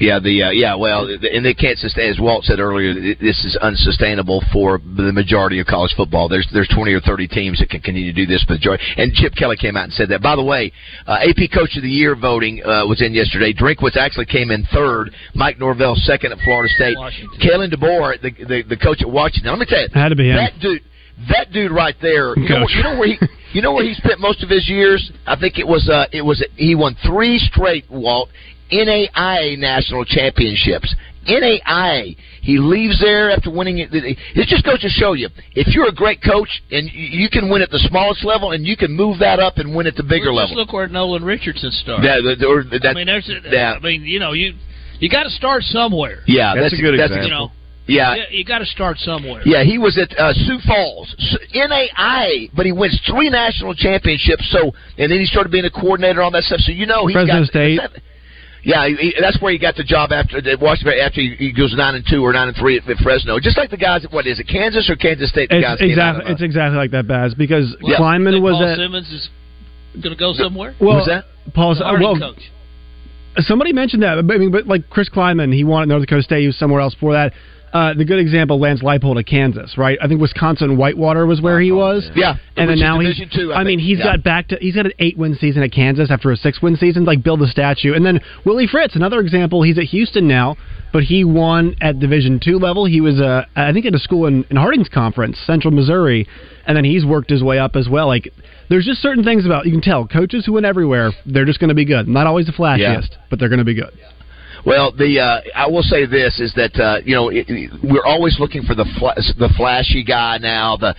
[0.01, 2.11] Yeah, the uh, yeah, well, and they can't sustain.
[2.11, 6.29] As Walt said earlier, this is unsustainable for the majority of college football.
[6.29, 8.45] There's there's 20 or 30 teams that can continue to do this.
[8.47, 10.23] But majority, and Chip Kelly came out and said that.
[10.23, 10.73] By the way,
[11.07, 13.53] uh, AP Coach of the Year voting uh, was in yesterday.
[13.53, 15.11] Drinkwitz actually came in third.
[15.35, 16.97] Mike Norvell second at Florida State.
[16.97, 17.41] Washington.
[17.41, 19.51] Kalen DeBoer, the, the the coach at Washington.
[19.51, 20.37] Let me tell you, Had to be him.
[20.37, 20.83] that dude.
[21.31, 23.19] That dude right there, you know, you know where he,
[23.53, 25.11] you know where he spent most of his years.
[25.27, 28.29] I think it was, uh, it was he won three straight Walt
[28.73, 30.95] NAIA national championships.
[31.29, 32.17] NAIA.
[32.41, 33.91] He leaves there after winning it.
[33.93, 37.51] It just goes to show you if you're a great coach and you you can
[37.51, 40.03] win at the smallest level and you can move that up and win at the
[40.03, 40.65] bigger Well, just level.
[40.65, 42.05] look where Nolan Richardson started.
[42.09, 43.31] That, that, or that, I mean, there's.
[43.51, 43.75] yeah.
[43.75, 44.55] I mean, you know, you
[45.01, 46.23] you got to start somewhere.
[46.27, 47.29] yeah, that's, That's a good that's example.
[47.29, 47.53] You know,
[47.87, 49.43] Yeah, yeah, you got to start somewhere.
[49.45, 54.49] Yeah, he was at uh, Sioux Falls, S- NAIA, but he wins three national championships.
[54.51, 56.61] So, and then he started being a coordinator, all that stuff.
[56.61, 57.81] So you know, he's Fresno got, State.
[58.65, 60.95] Yeah, he, he- that's where he got the job after at Washington.
[61.01, 63.57] After he, he goes nine and two or nine and three at, at Fresno, just
[63.57, 64.05] like the guys.
[64.05, 65.49] at What is it, Kansas or Kansas State?
[65.51, 68.33] The guys It's came exactly of, uh, it's exactly like that, Baz, because Well, Klieman
[68.33, 69.29] think was Paul at Simmons is
[70.03, 70.75] going to go somewhere.
[70.81, 71.25] well, Who's that?
[71.55, 72.43] Paul's The Harding well, coach.
[73.39, 74.27] Somebody mentioned that.
[74.27, 76.41] but, I mean, but like Chris Klieman, he wanted North Dakota State.
[76.41, 77.33] He was somewhere else before that.
[77.73, 79.99] Uh, the good example, Lance Leipold of Kansas, right?
[80.01, 82.09] I think Wisconsin Whitewater was where he was.
[82.15, 83.21] Yeah, and then now he's.
[83.35, 84.17] Two, I I mean, he's Yeah.
[84.17, 84.59] got back to.
[84.61, 87.05] He's got an eight-win season at Kansas after a six-win season.
[87.05, 89.63] Like build a statue, and then Willie Fritz, another example.
[89.63, 90.57] He's at Houston now,
[90.93, 92.87] but he won at Division two level.
[92.87, 96.27] He was, uh, I think, at a school in, in Harding's conference, Central Missouri,
[96.67, 98.07] and then he's worked his way up as well.
[98.07, 98.33] Like,
[98.71, 101.13] there's just certain things about you can tell coaches who went everywhere.
[101.27, 102.09] They're just going to be good.
[102.09, 103.93] Not always the flashiest, but they're going to be good.
[104.69, 108.05] Well, the uh, I will say this is that uh, you know it, it- we're
[108.05, 110.77] always looking for the fla- the flashy guy now.
[110.77, 110.95] The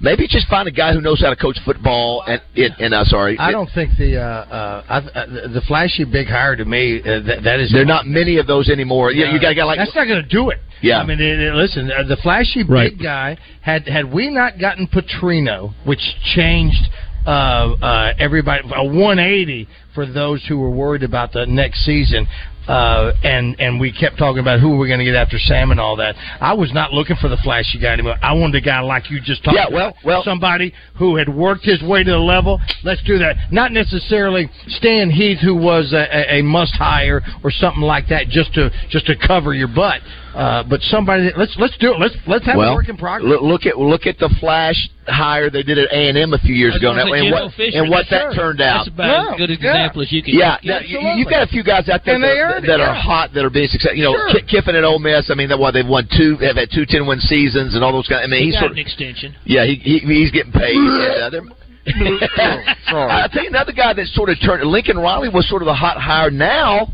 [0.00, 3.04] maybe just find a guy who knows how to coach football and and, and uh,
[3.04, 7.00] sorry, I don't think the uh, uh, I, uh, the flashy big hire to me
[7.00, 9.10] uh, that, that is There are not many of those anymore.
[9.12, 10.58] Yeah, you got a guy like that's not going to do it.
[10.80, 11.00] Yeah.
[11.00, 12.92] I mean, it, it- listen, uh, the flashy Right.
[12.92, 16.02] big guy had had we not gotten Petrino, which
[16.36, 16.84] changed
[17.26, 22.26] uh, uh, everybody a 180 for those who were worried about the next season.
[22.68, 25.80] Uh, and and we kept talking about who we're going to get after Sam and
[25.80, 26.14] all that.
[26.40, 28.16] I was not looking for the flashy guy anymore.
[28.22, 29.72] I wanted a guy like you just talked Yeah, about.
[29.72, 32.60] well- well- somebody who had worked his way to the level.
[32.84, 33.36] Let's do that.
[33.50, 38.28] Not necessarily Stan Heath, who was a, a, a must hire or something like that,
[38.28, 40.02] just to just to cover your butt.
[40.38, 41.98] Uh, but somebody, let's let's do it.
[41.98, 43.26] Let's let's have well, a work in progress.
[43.26, 44.78] look, look at look at the flash
[45.10, 47.18] hire they did at A and M a few years ago, I was now, gonna
[47.18, 48.34] say and what Fisher, and what that sure.
[48.38, 48.86] turned out.
[48.86, 49.70] That's about Yeah, as good an yeah.
[49.74, 50.64] example as you can Yeah, get.
[50.70, 53.02] now, you, you've got a few guys out there And that, earned that are yeah.
[53.02, 53.98] hot that are being successful.
[53.98, 54.30] You know, Sure.
[54.38, 55.26] Ki- Kiffin at Ole Miss.
[55.28, 57.90] I mean, that what they've won two, have had two ten win seasons and all
[57.90, 58.22] those guys.
[58.22, 59.34] I mean, He he's got sort an of, extension.
[59.42, 60.76] yeah, he, he he's getting paid.
[60.78, 61.50] and, they're-
[61.88, 64.62] I tell you another guy that sort of turned.
[64.70, 66.30] Lincoln Riley was sort of the hot hire.
[66.30, 66.92] Now,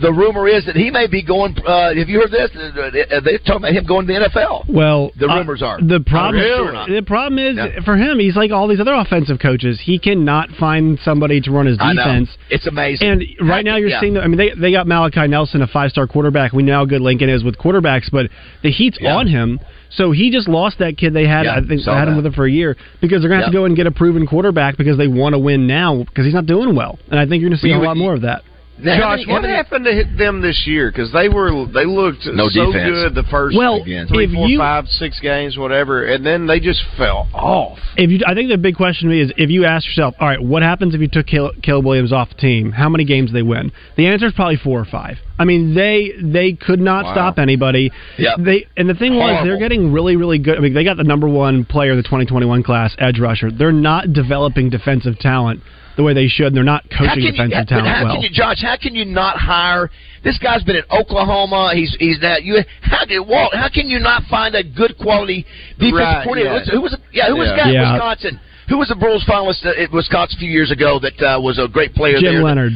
[0.00, 1.56] the rumor is that he may be going.
[1.64, 2.50] Uh, have you heard this?
[2.54, 2.90] Uh,
[3.24, 4.68] They're talking about him going to the NFL.
[4.68, 5.78] Well, The uh, rumors are.
[5.80, 6.42] the problem.
[6.42, 6.88] I don't know if it's true or not.
[6.88, 7.84] The problem is Yeah.
[7.84, 9.80] for him, he's like all these other offensive coaches.
[9.82, 12.28] He cannot find somebody to run his defense.
[12.50, 13.08] It's amazing.
[13.08, 14.00] And right now, you're Yeah.
[14.00, 14.14] seeing.
[14.14, 16.52] The, I mean, they they got Malachi Nelson, a five star quarterback.
[16.52, 18.30] We know how good Lincoln is with quarterbacks, but
[18.62, 19.16] the heat's Yeah.
[19.16, 19.60] on him.
[19.90, 21.44] So he just lost that kid they had.
[21.44, 23.44] Yeah, I think saw had him with him for a year because they're going to
[23.46, 26.24] have to go and get a proven quarterback because they want to win now because
[26.24, 26.98] he's not doing well.
[27.10, 28.42] And I think you're going to see Well, a you- lot more of that.
[28.76, 30.90] Now, how Josh, many- what how happened to hit them this year?
[30.90, 32.90] Because they were they looked No so defense.
[32.90, 34.08] good the first Well, Again.
[34.08, 37.78] three, if four, you- five, six games, whatever, and then they just fell off.
[37.96, 40.26] If you, I think the big question to me is if you ask yourself, all
[40.26, 42.72] right, what happens if you took Caleb, Caleb Williams off the team?
[42.72, 43.70] How many games do they win?
[43.96, 45.18] The answer is probably four or five.
[45.38, 47.12] I mean, they they could not Wow.
[47.12, 47.92] stop anybody.
[48.18, 48.34] Yep.
[48.40, 50.56] They and the thing was they're getting really really good.
[50.58, 53.50] I mean, they got the number one player of the 2021 class, edge rusher.
[53.52, 55.60] They're not developing defensive talent
[55.96, 56.48] the way they should.
[56.48, 58.14] and They're not coaching can, you, talent how well.
[58.14, 58.60] can you, Josh?
[58.62, 59.90] How can you not hire
[60.24, 61.72] this guy's been at Oklahoma?
[61.74, 62.58] He's he's now you.
[62.82, 63.54] How did Walt?
[63.54, 65.44] How can you not find a good quality
[65.78, 66.64] defensive Right, coordinator?
[66.64, 66.72] yeah.
[66.72, 67.28] Who was yeah?
[67.28, 67.56] Who was Yeah.
[67.56, 68.40] guy in Wisconsin?
[68.68, 71.68] Who was the Broyles finalist at Wisconsin a few years ago that uh, was a
[71.68, 72.42] great player Jim there?
[72.42, 72.72] Leonhard.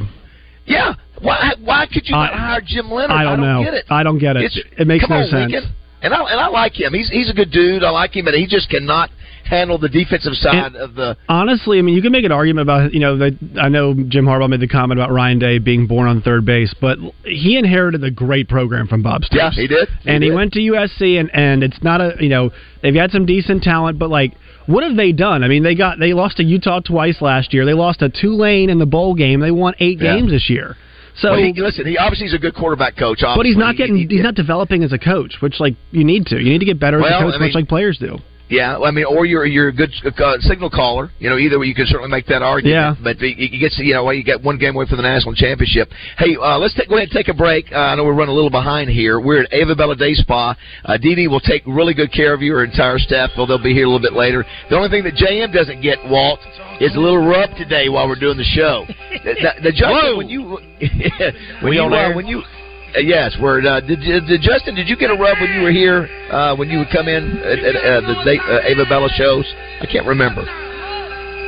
[0.67, 0.95] Yeah.
[1.23, 3.19] Why why could you not I- hire Jim Leonhard?
[3.19, 3.65] I don't know.
[3.65, 3.85] get it.
[3.91, 4.45] I don't get it.
[4.45, 5.53] It's- It makes come no on, sense.
[5.53, 5.73] Lincoln.
[6.03, 6.93] And I and I like him.
[6.95, 7.83] He's he's a good dude.
[7.83, 9.11] I like him, but he just cannot
[9.49, 11.17] handle the defensive side of the.
[11.29, 13.17] Honestly, I mean, you can make an argument about you know.
[13.19, 16.45] That I know Jim Harbaugh made the comment about Ryan Day being born on third
[16.45, 19.37] base, but he inherited a great program from Bob Stoops.
[19.41, 19.89] Yeah, he did.
[20.03, 22.51] He and he went to USC, and and it's not a you know
[22.83, 24.35] they've had some decent talent, but like.
[24.67, 25.45] What have they done?
[25.45, 27.65] I mean, they got they lost to Utah twice last year.
[27.65, 29.41] They lost to Tulane in the bowl game.
[29.41, 30.17] They won eight Yeah.
[30.17, 30.77] games this year.
[31.17, 33.21] So, Well, he, listen, he obviously is a good quarterback coach.
[33.23, 36.05] but he's not getting He- he- he's not developing as a coach, which like you
[36.05, 36.37] need to.
[36.37, 38.19] You need to get better as a coach, I much mean- like players do.
[38.49, 41.11] Yeah, I mean, or you're you're a good uh, signal caller.
[41.19, 42.73] You know, either way, you can certainly make that argument.
[42.75, 42.95] Yeah.
[43.03, 45.91] But you, you get you know, you get one game away from the national championship.
[46.17, 47.67] Hey, uh, let's take, go ahead and take a break.
[47.71, 49.21] Uh, I know we're running a little behind here.
[49.21, 50.57] We're at Ava Bella Day Spa.
[50.85, 52.55] Uh, Dee Dee will take really good care of you.
[52.55, 54.45] Her entire staff, well, they'll be here a little bit later.
[54.71, 56.41] The only thing that JM doesn't get, Walt,
[56.81, 58.87] is a little rub today while we're doing the show.
[59.25, 60.43] the, the, the Justin, when you
[61.63, 62.58] when you uh, when you uh,
[62.97, 63.61] yes, we're.
[63.67, 64.75] Uh, did, did, Justin?
[64.75, 66.09] Did you get a rub when you were here?
[66.31, 69.45] Uh, when you would come in at, at uh, the uh, Ava Bella shows?
[69.81, 70.43] I can't remember.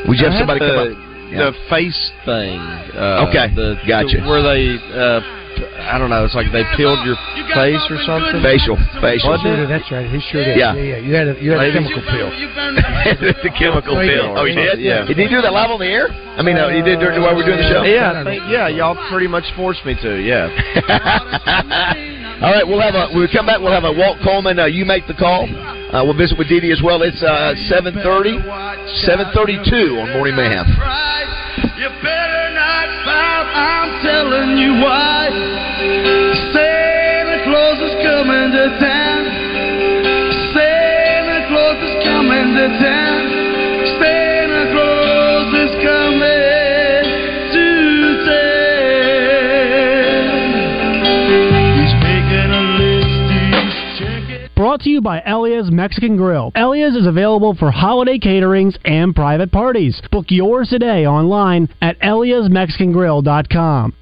[0.08, 1.10] Would you have somebody the, come up?
[1.30, 2.58] The face thing.
[2.58, 4.18] Uh, Okay, the, gotcha.
[4.18, 5.20] the- where they, uh,
[5.58, 6.24] I don't know.
[6.24, 7.18] It's like they peeled your
[7.54, 8.38] face or something.
[8.40, 9.30] Facial, facial.
[9.34, 9.68] Wasn't it?
[9.68, 10.06] That's right.
[10.06, 10.56] He sure did.
[10.56, 10.74] Yeah.
[10.74, 11.02] yeah.
[11.02, 12.30] You had a, you had a chemical pill.
[13.44, 14.20] the chemical Oh, he did.
[14.22, 14.78] Oh, he did.
[14.80, 15.04] Yeah.
[15.04, 16.08] Did he do that live on the air?
[16.38, 17.82] I mean, uh, he did during while we were doing the show.
[17.82, 18.68] Yeah, I think, yeah.
[18.68, 20.20] Y'all pretty much forced me to.
[20.22, 20.48] Yeah.
[22.40, 23.12] All right, we'll have a.
[23.12, 24.58] When we come back, we'll have a Walt Coleman.
[24.58, 25.44] Uh, you make the call.
[25.44, 27.02] Uh, we'll visit with Dee Dee as well.
[27.02, 28.40] It's uh, 7:30,
[29.04, 30.64] 7:32 on Morning Mayhem.
[34.20, 35.30] Telling you why.
[36.52, 39.24] Santa Claus is coming to town.
[40.52, 43.20] Santa Claus is coming to town.
[43.96, 47.04] Santa Claus is coming
[47.54, 47.66] to
[48.28, 48.60] town.
[51.80, 54.54] He's making a list.
[54.54, 56.52] Brought to you by Elia's Mexican Grill.
[56.54, 60.02] Elia's is available for holiday caterings and private parties.
[60.12, 63.94] Book yours today online at eliasmexicangrill.com.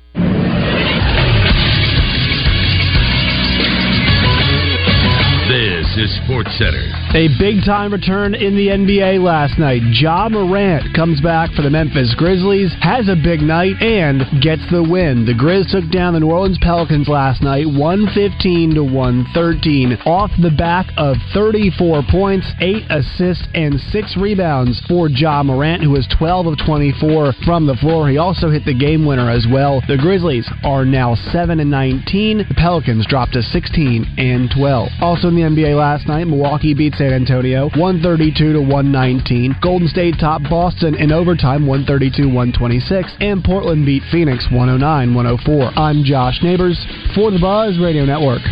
[6.07, 7.08] Sports Center.
[7.15, 9.81] A big time return in the NBA last night.
[9.97, 14.83] Ja Morant comes back for the Memphis Grizzlies, has a big night, and gets the
[14.83, 15.25] win.
[15.25, 20.51] The Grizz took down the New Orleans Pelicans last night, 115 to 113, off the
[20.51, 26.47] back of 34 points, 8 assists, and 6 rebounds for Ja Morant, who was 12
[26.47, 28.11] of 24 from the floor.
[28.11, 29.81] He also hit the game winner as well.
[29.89, 32.45] The Grizzlies are now 7 and 19.
[32.49, 34.91] The Pelicans dropped to 16 and 12.
[35.01, 39.55] Also in the NBA last night, Milwaukee beat San Antonio 132 to 119.
[39.63, 45.79] Golden State topped Boston in overtime 132-126, and Portland beat Phoenix 109-104.
[45.79, 46.77] I'm Josh Neighbors
[47.15, 48.43] for the Buzz Radio Network.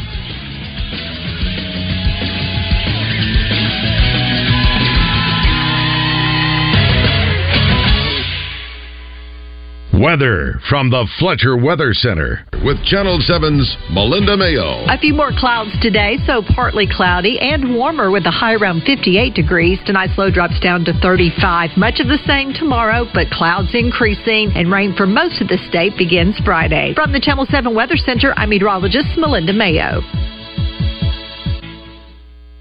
[10.06, 14.86] Weather from the Fletcher Weather Center with Channel 7's Melinda Mayo.
[14.86, 19.34] A few more clouds today, so partly cloudy and warmer with a high around 58
[19.34, 19.80] degrees.
[19.84, 21.70] Tonight's low drops down to 35.
[21.76, 25.98] Much of the same tomorrow, but clouds increasing and rain for most of the state
[25.98, 26.94] begins Friday.
[26.94, 30.02] From the Channel 7 Weather Center, I'm meteorologist Melinda Mayo.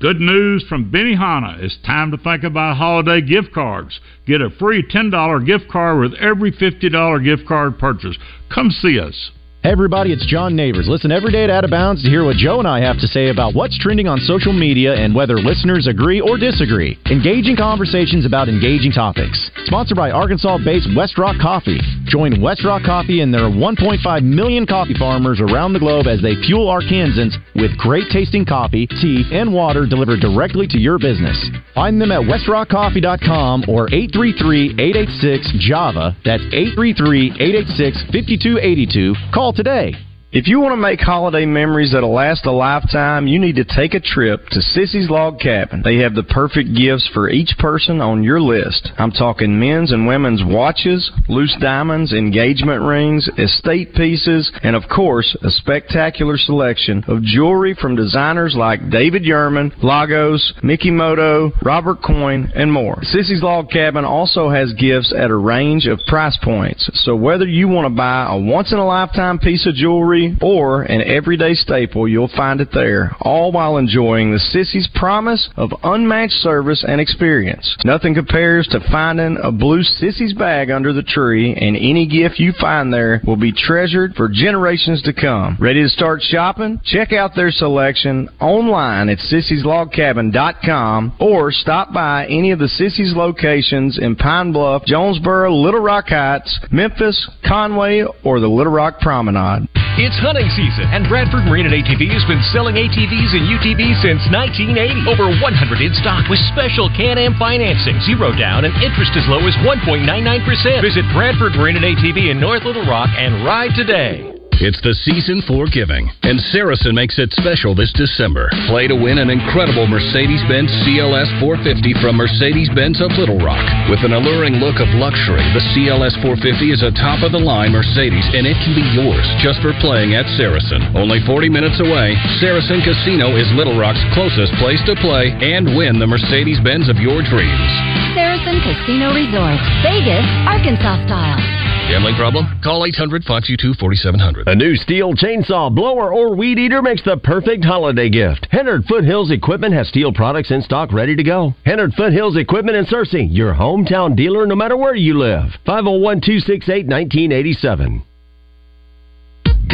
[0.02, 1.64] Good news from Benihana.
[1.64, 4.02] It's time to think about holiday gift cards.
[4.28, 8.18] Get a free $10 gift card with every $50 gift card purchase.
[8.54, 9.32] Come see us.
[9.66, 10.88] Hey everybody, it's John Neighbors.
[10.88, 13.08] Listen every day at Out of Bounds to hear what Joe and I have to
[13.08, 17.00] say about what's trending on social media and whether listeners agree or disagree.
[17.10, 19.50] Engaging conversations about engaging topics.
[19.66, 21.80] Sponsored by Arkansas-based West Rock Coffee.
[22.06, 26.36] Join West Rock Coffee and their 1.5 million coffee farmers around the globe as they
[26.46, 31.50] fuel Arkansans with great tasting coffee, tea, and water delivered directly to your business.
[31.74, 36.18] Find them at westrockcoffee.com or 833-886-JAVA.
[36.24, 39.34] That's 833-886-5282.
[39.34, 39.96] Call today.
[40.36, 43.94] If you want to make holiday memories that'll last a lifetime, you need to take
[43.94, 45.82] a trip to Sissy's Log Cabin.
[45.82, 48.92] They have the perfect gifts for each person on your list.
[48.98, 55.38] I'm talking men's and women's watches, loose diamonds, engagement rings, estate pieces, and of course,
[55.42, 62.74] a spectacular selection of jewelry from designers like David Yurman, Lagos, Mikimoto, Roberto Coin, and
[62.74, 62.98] more.
[63.04, 66.90] Sissy's Log Cabin also has gifts at a range of price points.
[67.06, 70.84] So whether you want to buy a once in a lifetime piece of jewelry or
[70.84, 76.34] an everyday staple, you'll find it there, all while enjoying the Sissy's promise of unmatched
[76.34, 77.76] service and experience.
[77.84, 82.54] Nothing compares to finding a blue Sissy's bag under the tree, and any gift you
[82.60, 85.58] find there will be treasured for generations to come.
[85.60, 86.80] Ready to start shopping?
[86.84, 93.98] Check out their selection online at sissyslogcabin.com or stop by any of the Sissy's locations
[93.98, 99.68] in Pine Bluff, Jonesboro, Little Rock Heights, Memphis, Conway, or the Little Rock Promenade.
[99.96, 104.20] It's hunting season, and Bradford Marine and ATV has been selling ATVs and UTVs since
[104.28, 105.08] 1980.
[105.08, 105.40] Over 100
[105.80, 110.84] in stock with special Can-Am financing, zero down, and interest as low as 1.99%.
[110.84, 114.35] Visit Bradford Marine and ATV in North Little Rock and ride today.
[114.64, 118.48] It's the season for giving, and Saracen makes it special this December.
[118.72, 123.60] Play to win an incredible Mercedes Benz CLS 450 from Mercedes Benz of Little Rock.
[123.92, 127.76] With an alluring look of luxury, the CLS 450 is a top of the line
[127.76, 130.88] Mercedes, and it can be yours just for playing at Saracen.
[130.96, 136.00] Only 40 minutes away, Saracen Casino is Little Rock's closest place to play and win
[136.00, 137.72] the Mercedes Benz of your dreams.
[138.16, 141.65] Saracen Casino Resort, Vegas, Arkansas style.
[141.88, 142.48] Gambling problem?
[142.64, 144.48] Call 800 522 4700.
[144.48, 148.48] A new Stihl chainsaw, blower, or weed eater makes the perfect holiday gift.
[148.50, 151.54] Hennard Foothills Equipment has Stihl products in stock ready to go.
[151.64, 155.52] Hennard Foothills Equipment in Searcy, your hometown dealer no matter where you live.
[155.68, 158.04] 501 268 1987.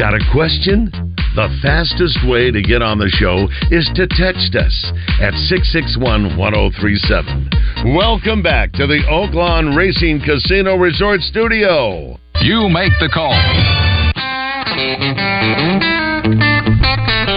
[0.02, 0.90] Got a question?
[1.36, 4.74] The fastest way to get on the show is to text us
[5.22, 7.94] at 661 1037.
[7.94, 12.18] Welcome back to the Oaklawn Racing Casino Resort Studio.
[12.42, 13.38] You make the call.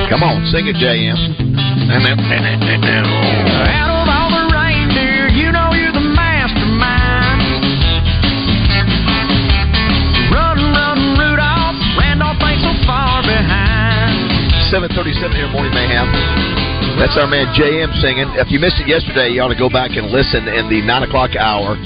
[0.09, 1.21] Come on, sing it, JM.
[14.75, 16.11] 737 here, Morning Mayhem.
[16.99, 18.27] That's our man JM singing.
[18.43, 21.07] If you missed it yesterday, you ought to go back and listen in the 9
[21.07, 21.79] o'clock hour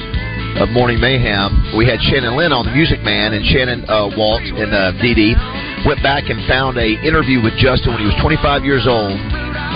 [0.57, 1.77] of Morning Mayhem.
[1.77, 5.37] We had Shannon Lynn on, the Music Man, and Shannon uh, Walt and uh, Dee
[5.85, 9.12] went back and found a interview with Justin when he was 25 years old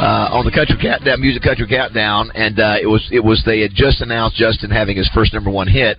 [0.00, 3.60] uh, on the Country Countdown, Music Country Countdown, and uh, it was it was they
[3.60, 5.98] had just announced Justin having his first number one hit,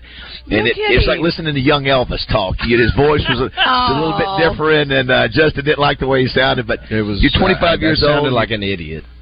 [0.50, 2.56] and No it, it's like listening to young Elvis talk.
[2.66, 6.08] You- His voice was a, a little bit different, and uh, Justin didn't like the
[6.08, 6.66] way he sounded.
[6.68, 8.16] But it was, you're 25 uh, years that old.
[8.26, 9.04] sounded like an idiot.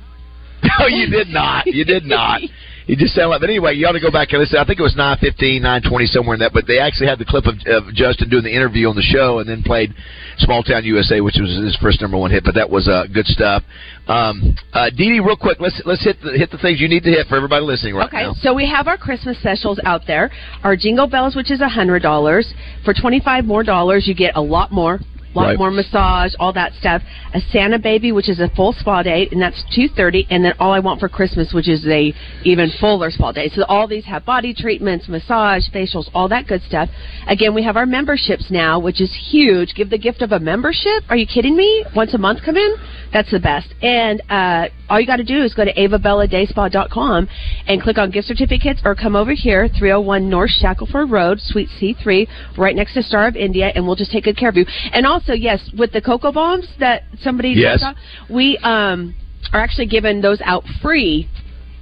[0.80, 1.66] No, you did not.
[1.66, 2.40] You did not.
[2.92, 3.40] You just sound like.
[3.40, 4.60] But anyway, you ought to go back and listen.
[4.60, 6.52] I think it was nine fifteen, nine twenty, somewhere in that.
[6.52, 9.40] But they actually had the clip of, of Justin doing the interview on the show,
[9.40, 9.96] and then played
[10.40, 12.44] "Small Town USA," which was his first number one hit.
[12.44, 13.64] But that was uh, good stuff.
[14.12, 17.04] Um, uh, Dee Dee, real quick, let's let's hit the, hit the things you need
[17.04, 18.32] to hit for everybody listening right Okay, now.
[18.32, 20.30] Okay, so we have our Christmas specials out there.
[20.66, 22.54] Our Jingle Bells, which is a hundred dollars.
[22.84, 25.00] For twenty five more dollars, you get a lot more.
[25.34, 25.58] Lot Right.
[25.58, 27.02] more massage, all that stuff.
[27.34, 30.28] A Santa Baby, which is a full spa date, and that's two thirty.
[30.30, 32.14] And then All I Want for Christmas, which is a
[32.44, 33.54] even fuller spa date.
[33.54, 36.90] So all these have body treatments, massage, facials, all that good stuff.
[37.28, 39.74] Again, we have our memberships now, which is huge.
[39.76, 41.04] Give the gift of a membership.
[41.10, 41.86] Are you kidding me?
[41.96, 42.76] Once a month, come in.
[43.14, 43.68] That's the best.
[43.82, 47.28] And uh, all you got to do is go to avabelladayspa.com
[47.68, 52.28] and click on gift certificates, or come over here, 301 North Shackleford Road, Suite C3,
[52.58, 54.66] right next to Star of India, and we'll just take good care of you.
[54.94, 57.82] And also, yes, with the cocoa bombs that somebody Yes.
[57.82, 59.16] talked we um,
[59.54, 61.28] are actually giving those out free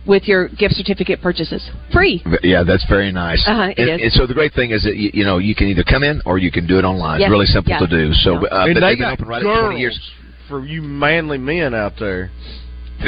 [0.08, 1.70] with your gift certificate purchases.
[1.94, 2.24] Free.
[2.42, 3.44] Yeah, that's very nice.
[3.46, 4.02] Uh-huh, it and, is.
[4.04, 6.22] and so the great thing is that you, you know you can either come in
[6.26, 7.20] or you can do it online.
[7.20, 7.80] Yes, It's really simple yeah.
[7.80, 8.14] to do.
[8.14, 10.00] So, uh, but they they've been open right at 20 years.
[10.48, 12.32] for you manly men out there.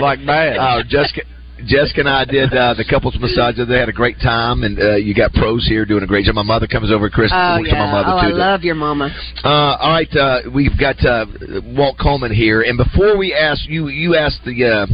[0.00, 0.56] like bad.
[0.58, 1.22] Oh, Jessica.
[1.66, 3.56] Jessica and I did uh, the couples massage.
[3.56, 6.34] They had a great time, and uh, you got pros here doing a great job.
[6.34, 7.38] My mother comes over at Christmas.
[7.40, 7.74] Oh, yeah.
[7.74, 8.36] my mother oh, I too.
[8.36, 9.10] love your mama.
[9.44, 11.26] Uh, all right, uh, we've got uh,
[11.64, 14.86] Walt Coleman here, and before we ask you, you ask the, uh,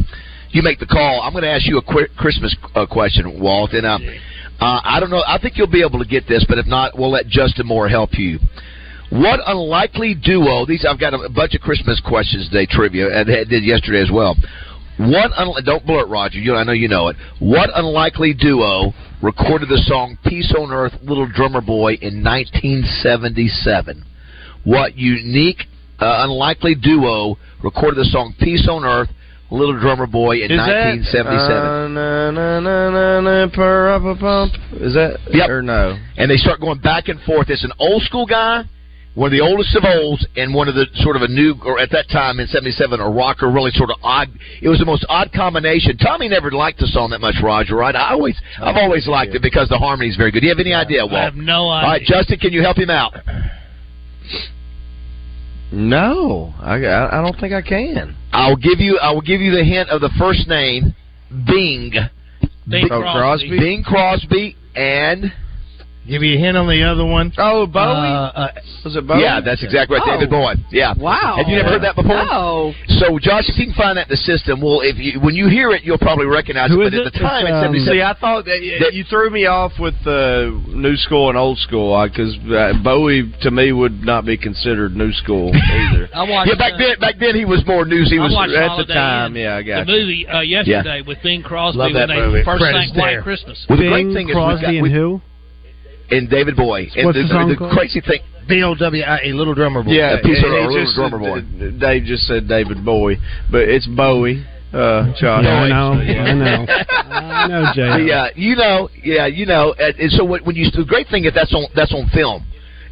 [0.51, 1.21] you make the call.
[1.21, 3.99] I'm going to ask you a quick Christmas uh, question, Walt, and uh,
[4.59, 5.23] uh, I don't know.
[5.25, 7.87] I think you'll be able to get this, but if not, we'll let Justin Moore
[7.87, 8.39] help you.
[9.11, 10.65] What unlikely duo?
[10.67, 14.11] These I've got a bunch of Christmas questions today, trivia, and I did yesterday as
[14.13, 14.35] well.
[14.99, 16.39] What un- don't blow it, Roger.
[16.39, 17.15] You, I know you know it.
[17.39, 24.03] What unlikely duo recorded the song "Peace on Earth, Little Drummer Boy" in 1977?
[24.65, 25.63] what unique,
[25.99, 29.09] uh, unlikely duo recorded the song "Peace on Earth"?
[29.51, 31.57] Little Drummer Boy in Is that 1977.
[31.57, 34.43] uh, na, na, na, na, na.
[34.73, 35.49] Is that Yep.
[35.49, 35.97] or no?
[36.17, 37.49] and they start going back and forth.
[37.49, 38.65] It's an old school guy,
[39.15, 41.79] one of the oldest of olds, and one of the sort of a new, or
[41.79, 44.29] at that time in '77, a rocker, really sort of odd.
[44.61, 45.97] It was the most odd combination.
[45.97, 47.75] Tommy never liked the song that much, Roger.
[47.75, 47.95] Right?
[47.95, 50.41] I always, I've oh, always liked it because the harmony is very good.
[50.41, 51.13] Do you have any idea, Walt?
[51.15, 52.07] I have no idea All right, idea.
[52.07, 53.13] Justin, can you help him out?
[55.71, 58.15] No, I, I I don't think I can.
[58.31, 60.95] I'll give you, I will give you the hint of the first name,
[61.45, 61.91] Bing.
[62.67, 63.49] Bing Oh, Crosby.
[63.49, 63.59] Crosby?
[63.59, 65.31] Bing Crosby, and
[66.09, 67.31] Give you a hint on the other one.
[67.37, 67.85] Oh, Bowie.
[67.85, 68.49] Uh,
[68.83, 69.21] Was it Bowie?
[69.21, 70.03] Yeah, that's exactly right.
[70.07, 70.11] Oh.
[70.17, 70.55] David Bowie.
[70.71, 70.93] Yeah.
[70.97, 71.35] Wow.
[71.37, 72.25] Have you never heard that before?
[72.25, 72.73] No.
[72.97, 75.47] So, Josh, if you can find that in the system, well, if you when you
[75.47, 76.91] hear it, you'll probably recognize Who it.
[76.91, 77.13] But at it?
[77.13, 77.93] the time, It's, it's, um, 77.
[77.93, 81.59] See, I thought that, That- you threw me off with uh, new school and old
[81.59, 86.09] school because uh, Bowie to me would not be considered new school either.
[86.13, 86.49] I watched.
[86.49, 88.09] yeah, back uh, then, back then he was more news.
[88.09, 89.99] He was watched at the time, Inn, yeah, I got the you.
[90.01, 92.43] movie uh, yesterday with Bing Crosby Love when that they movie.
[92.43, 93.21] first Fred sang White.
[93.21, 93.61] Christmas.
[93.69, 95.21] Well, the Bing, great thing is we've Crosby, got, and we- who?
[96.11, 96.89] And David Bowie.
[96.95, 97.71] And What's the, the song the called?
[97.73, 99.91] crazy thing, B O W I A Little Drummer Boy.
[99.91, 101.19] Yeah, A piece of and a he little just drummer
[101.59, 103.17] said- Dave just said David Bowie,
[103.51, 104.45] but it's Bowie.
[104.71, 105.43] Uh, Josh.
[105.43, 105.91] Yeah, I know.
[105.97, 106.65] I know.
[107.09, 108.05] I know, Jay.
[108.05, 109.73] yeah, you know, yeah, you know.
[109.79, 112.45] And, and so when when you the great thing is that's on that's on film.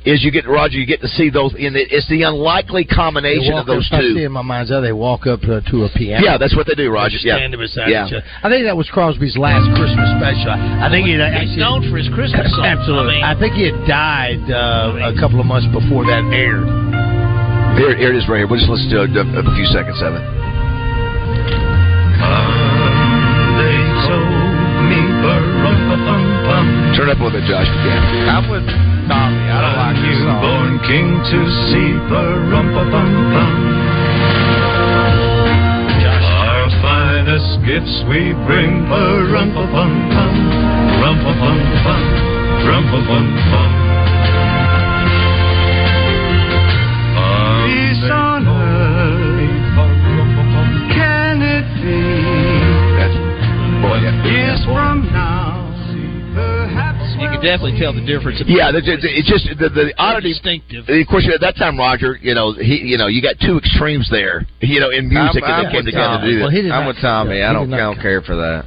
[0.08, 3.60] Is you get Roger, you get to see those, and it, it's the unlikely combination
[3.60, 4.24] of those up, I see two.
[4.24, 6.24] in my mind's eye, they walk up to, to a piano.
[6.24, 7.20] Yeah, that's what they do, Roger.
[7.20, 8.08] Just Yeah, beside yeah.
[8.08, 8.24] each other.
[8.40, 10.56] I think that was Crosby's last Christmas special.
[10.56, 12.72] I think he He's actually known for his Christmas songs.
[12.78, 13.20] Absolutely.
[13.20, 16.64] I I, think he had died uh, a couple of months before that aired.
[17.76, 18.48] Here, here it is, right here.
[18.48, 20.26] We'll just listen to a, a few seconds of it.
[26.96, 28.97] Turn up a little bit, Josh, if you can.
[29.08, 29.44] Tommy.
[29.48, 30.40] I don't like this song.
[30.44, 31.40] Born king to
[31.72, 33.54] see pa-rum-pa-pum-pum.
[36.08, 40.34] Our finest gifts we bring pa-rum-pa-pum-pum.
[41.02, 42.02] Rum-pa-pum-pum.
[42.68, 43.72] Rum-pa-pum-pum.
[47.68, 49.28] Peace on earth.
[50.94, 52.00] Can it be?
[53.82, 54.24] Boy, yeah.
[54.26, 55.57] Years from now,
[57.20, 58.42] you can definitely tell the difference.
[58.42, 60.34] in Yeah, the the, the, it's just the, the oddity.
[60.34, 60.88] distinctive.
[60.88, 64.08] Of course, at that time, Roger, you know, he, you know, you got two extremes
[64.10, 66.32] there, you know, in music, I'm, and they I'm came with together to Tommy.
[66.32, 66.56] do Well, that.
[66.62, 67.42] did I'm not- with Tommy.
[67.42, 68.66] I don't, I don't care for that.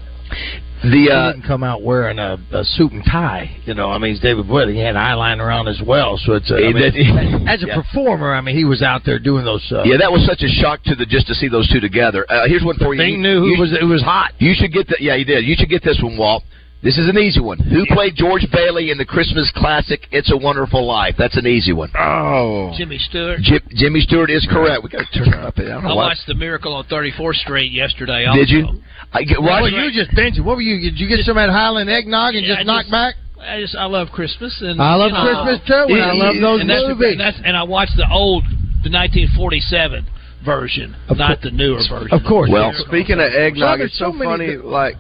[0.82, 3.54] The uh, he uh, didn't come out wearing a, a suit and tie.
[3.66, 4.72] You know, I mean, he's David Bowie.
[4.72, 6.16] He had eyeliner on as well.
[6.24, 7.82] So it's a, I He mean, as a Yeah.
[7.82, 9.60] performer, I mean, he was out there doing those.
[9.70, 12.24] Uh, yeah, that was such a shock to the just to see those two together.
[12.30, 12.98] Uh, here's one for you.
[13.00, 14.32] Bing knew who you, was it was hot.
[14.38, 15.02] You should get that.
[15.02, 15.44] Yeah, he did.
[15.44, 16.44] You should get this one, Walt.
[16.82, 17.58] This is an easy one.
[17.58, 21.14] Who played George Bailey in the Christmas classic "It's a Wonderful Life"?
[21.18, 21.90] That's an easy one.
[21.98, 23.40] Oh, Jimmy Stewart.
[23.42, 24.82] Jim, Jimmy Stewart is correct.
[24.82, 25.58] We got to turn it up.
[25.58, 28.24] I don't know I watched The Miracle on 34th Street yesterday.
[28.24, 28.38] Also.
[28.40, 28.66] Did you?
[29.12, 30.42] I get, Well, Roger, you were just binging.
[30.44, 30.80] What were you?
[30.90, 33.14] Did you get some of that Hiland eggnog and Yeah, just knock just- back?
[33.42, 36.34] I just I love Christmas and I love you know, Christmas too, and I love
[36.40, 37.12] those and that's, movies.
[37.12, 38.44] And, that's, and I watched the old,
[38.84, 40.06] the 1947
[40.44, 42.08] version, not the newer version.
[42.12, 42.50] Of course.
[42.52, 42.84] Well, Miracle.
[42.88, 44.46] speaking of eggnog, there's it's so, so many funny.
[44.46, 44.96] th- like,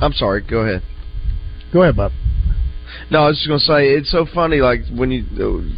[0.00, 0.42] I'm sorry.
[0.48, 0.82] Go ahead.
[1.72, 2.12] Go ahead, Bob.
[3.10, 4.56] No, I was just gonna say it's so funny.
[4.58, 5.24] Like when you,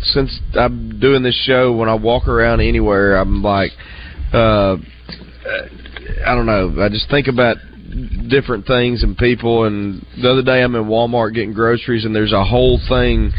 [0.02, 3.72] since I'm doing this show, when I walk around anywhere, I'm like,
[4.32, 4.76] uh,
[6.26, 6.82] I don't know.
[6.82, 7.56] I just think about
[8.28, 9.64] different things and people.
[9.64, 13.32] And the other day, I'm in Walmart getting groceries, and there's a whole thing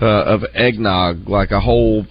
[0.00, 2.04] uh, of eggnog, like a whole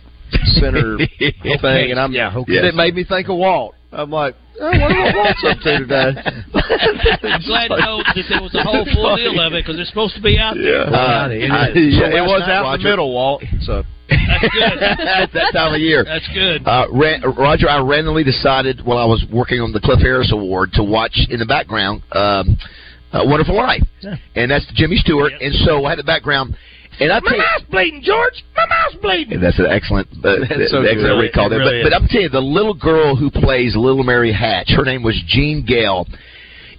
[0.60, 2.54] center thing, and I'm Yeah, okay.
[2.54, 3.76] it made me think of Walt.
[3.92, 6.12] I'm like, oh, what am Walt's up to today?
[6.53, 9.89] I'm glad to know that there was a whole full deal of it because it's
[9.89, 10.88] supposed to be out there.
[10.89, 11.97] Yeah, Uh, it, I- is.
[11.99, 13.43] so it was night, out Roger- the middle, Walt.
[13.62, 14.84] So That's good.
[14.84, 16.03] at that time of year.
[16.03, 16.62] That's good.
[16.68, 20.72] Uh, ran, Roger, I randomly decided while I was working on the Cliff Harris Award
[20.74, 22.57] to watch in the background um,
[23.14, 23.84] uh, "Wonderful Life,"
[24.36, 25.34] and that's Jimmy Stewart.
[25.41, 26.55] And so I had the background,
[27.00, 28.44] and I tell you, bleeding, George.
[28.56, 29.39] My mouth's bleeding.
[29.42, 31.20] that's an excellent, uh, That's so excellent good.
[31.22, 31.60] recall It there.
[31.60, 32.02] really but, but.
[32.02, 35.66] I'm telling you, the little girl who plays Little Mary Hatch, her name was Jean
[35.66, 36.06] Gale.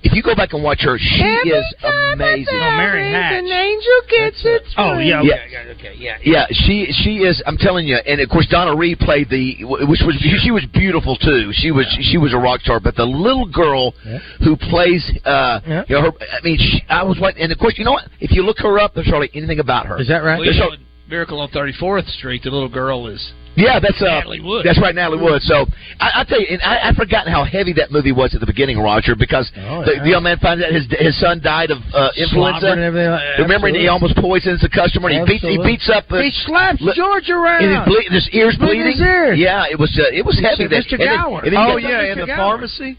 [0.05, 1.65] If you go back and watch her, she is
[2.13, 2.59] amazing.
[2.59, 3.39] No, Mary Hatch.
[3.39, 5.35] An angel gets its Oh yeah, Yeah.
[5.35, 6.19] okay, okay, okay, yeah.
[6.23, 7.41] Yeah, she she is.
[7.47, 11.17] I'm telling you, and of course Donna Reed played the, which was she was beautiful
[11.17, 11.51] too.
[11.55, 12.81] She was she was a rock star.
[12.81, 14.19] But the little girl Yeah.
[14.43, 15.85] who plays, uh, Yeah.
[15.89, 16.13] you know, her.
[16.33, 18.05] I mean, she, I was watching, and of course, you know what?
[18.21, 20.01] If you look her up, there's hardly anything about her.
[20.01, 20.39] Is that right?
[20.39, 20.71] Well, you know,
[21.09, 24.65] Miracle on 34th Street, the little girl is Yeah, that's uh, Natalie Wood.
[24.65, 25.43] That's right, Natalie Wood.
[25.43, 25.67] So
[26.01, 28.47] I, I tell you, and I, I've forgotten how heavy that movie was at the
[28.47, 30.03] beginning, Roger, because Oh, the, yeah.
[30.05, 32.61] the young man finds out his his son died of uh, influenza.
[32.65, 35.11] Slobber and everything like- Remember, and he almost poisons the customer.
[35.11, 36.09] And he beats he beats up.
[36.11, 37.65] Uh, He slaps li- George around.
[37.65, 38.93] And his, ble- his ears Look bleeding.
[38.97, 39.39] his ears.
[39.39, 40.65] Yeah, it was uh, it was heavy.
[40.65, 40.83] said, then.
[40.89, 40.93] "Mr.
[40.97, 42.57] And then- Gower." and then Oh yeah, in the Gower.
[42.57, 42.97] pharmacy.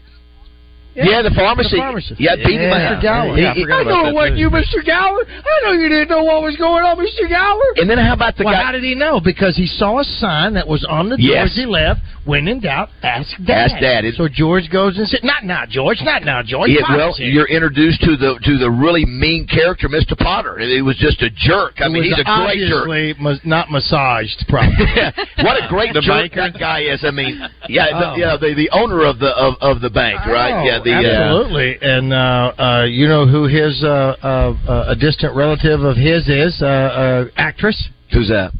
[0.94, 1.70] Yeah, the pharmacy.
[1.76, 2.14] The pharmacy.
[2.18, 2.94] Yeah, beat him Yeah.
[2.98, 3.02] Mr.
[3.02, 3.36] Gower.
[3.38, 4.36] Yeah, I forgot about that, too.
[4.38, 4.86] you, Mr.
[4.86, 5.20] Gower.
[5.26, 7.28] I know you didn't know what was going on, Mr.
[7.28, 7.60] Gower.
[7.76, 8.62] And then how about the well, guy?
[8.62, 9.20] how did he know?
[9.20, 11.50] Because he saw a sign that was on the door Yes.
[11.50, 12.00] as he left.
[12.24, 13.70] When in doubt, ask Dad.
[13.70, 14.04] Ask Dad.
[14.06, 16.00] It- So George goes and said, "Not now, George.
[16.00, 19.90] Not now, George." Yeah, well, here." you're introduced to the to the really mean character,
[19.90, 20.16] Mr.
[20.16, 20.56] Potter.
[20.58, 21.82] He was just a jerk.
[21.82, 22.88] I It mean, he's a great jerk.
[23.20, 24.72] mas- not massaged properly.
[25.42, 26.40] what a great jerk banker?
[26.52, 27.04] that guy is.
[27.04, 27.38] I mean,
[27.68, 28.14] yeah, Oh.
[28.14, 30.54] the, yeah, the, the owner of the of, of the bank, right?
[30.54, 31.78] Oh, yeah, the uh, absolutely.
[31.80, 36.28] And uh, uh, you know who his uh, uh, uh, a distant relative of his
[36.28, 36.60] is?
[36.62, 37.88] Uh, uh, actress.
[38.12, 38.52] who's that?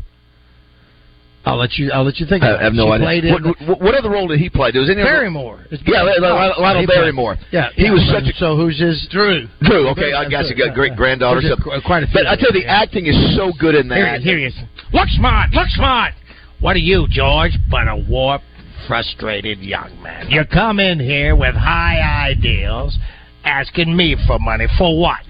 [1.46, 1.92] I'll let you.
[1.92, 2.42] I'll let you think.
[2.42, 2.64] I of it.
[2.64, 3.32] have no She idea.
[3.34, 4.72] What, what, what other role did he play?
[4.72, 5.66] Was any other- Barrymore.
[5.70, 7.36] It's Yeah, Lionel, Lionel He played- Barrymore.
[7.52, 9.46] Yeah, he yeah, was but- such a So who's his Drew?
[9.60, 9.88] Drew.
[9.90, 11.42] Okay, I guess he got great granddaughter.
[11.42, 13.74] So, a- quite a few but I tell you, them, the acting is so good
[13.74, 14.22] in Here that.
[14.22, 14.24] he is.
[14.24, 14.54] Here he is.
[14.94, 15.52] Look smart.
[15.52, 16.14] Look smart.
[16.60, 17.52] What are you, George?
[17.70, 18.44] But a warped,
[18.86, 20.30] frustrated young man.
[20.30, 22.96] You come in here with high ideals,
[23.44, 25.20] asking me for money for what?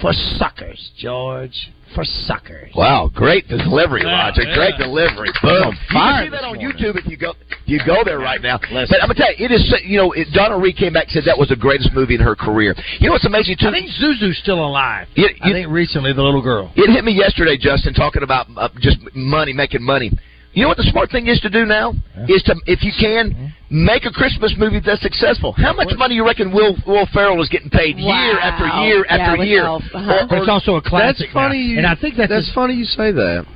[0.00, 1.70] For suckers, George.
[1.94, 2.72] For suckers.
[2.74, 4.44] Wow, great delivery, Yeah, Roger.
[4.44, 4.54] yeah.
[4.56, 5.28] Great delivery.
[5.28, 5.62] I'm Boom.
[5.68, 6.72] on You can see that on morning.
[6.72, 7.34] YouTube if you go
[7.66, 8.58] you go there right now.
[8.72, 8.86] Listen.
[8.88, 11.12] But I'm gonna tell you, it is you know it, Donna Reed came back and
[11.12, 12.74] said that was the greatest movie in her career.
[12.98, 13.68] You know what's amazing too?
[13.68, 15.06] I think Zuzu's still alive.
[15.16, 16.72] You- I think recently the little girl.
[16.76, 20.10] It hit me yesterday, Justin, talking about uh, just money, making money.
[20.54, 21.92] You know what the smart thing is to do now
[22.28, 25.52] is to, if you can, make a Christmas movie that's successful.
[25.52, 29.42] How much money you reckon Will Will Ferrell is getting paid year after year after
[29.44, 29.64] year?
[29.64, 30.26] Uh-huh.
[30.30, 31.58] It's also a classic That's funny.
[31.58, 31.64] now.
[31.72, 33.46] You, and I think that's, that's his- funny you say that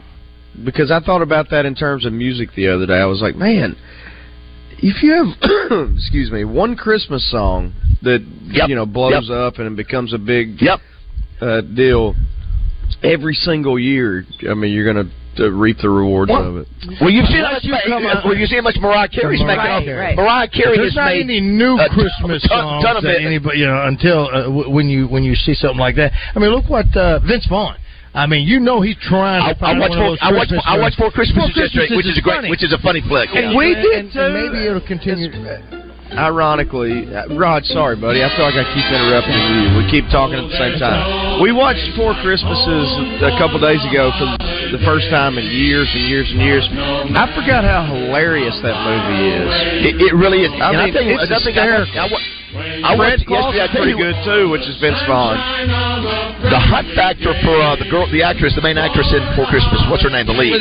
[0.65, 2.95] because I thought about that in terms of music the other day.
[2.99, 3.77] I was like, man,
[4.79, 8.69] if you have excuse me one Christmas song that Yep.
[8.71, 9.37] you know blows Yep.
[9.37, 10.81] up and it becomes a big Yep.
[11.43, 12.15] uh, deal
[13.03, 16.69] every single year, I mean, you're going to reap the rewards Well, of it.
[17.01, 19.09] Well, you've seen how Unless much, you come out- well, you see how much Mariah
[19.09, 19.85] Carey's Mariah making off.
[19.85, 20.17] Carey.
[20.17, 23.03] Mariah Carey There's has not made any new a ton- Christmas ton, songs ton of
[23.05, 23.27] that it.
[23.27, 26.13] anybody, you know, until uh, w- when you when you see something like that.
[26.35, 27.77] I mean, look what uh, Vince Vaughn.
[28.15, 30.19] I mean, you know he's trying I, to I find watched one of four, those
[30.23, 32.37] I watched Christmas I watched Four Christmases Four yesterday, Christmases which is a is great,
[32.37, 32.51] funny.
[32.51, 33.29] which is a funny flick.
[33.35, 33.57] And yeah.
[33.57, 34.21] we did and, too.
[34.21, 35.29] and maybe it'll continue.
[36.15, 38.23] Ironically, uh, Rod, sorry, buddy.
[38.23, 39.75] I feel like I keep interrupting you.
[39.75, 41.43] We keep talking at the same time.
[41.43, 42.89] We watched Four Christmases
[43.27, 44.27] a couple days ago for
[44.71, 46.63] the first time in years and years and years.
[46.71, 49.51] I forgot how hilarious that movie is.
[49.83, 50.53] It, it really is.
[50.55, 52.01] I mean, I you, it's thing I, hysterical.
[52.01, 52.36] I, wa-
[52.87, 53.93] I Claus yesterday.
[53.93, 55.35] Pretty good too, which is Vince Vaughn.
[56.47, 59.83] the hot factor for uh, the girl, the actress, the main actress in Four Christmas.
[59.91, 60.27] What's her name?
[60.27, 60.55] The lead.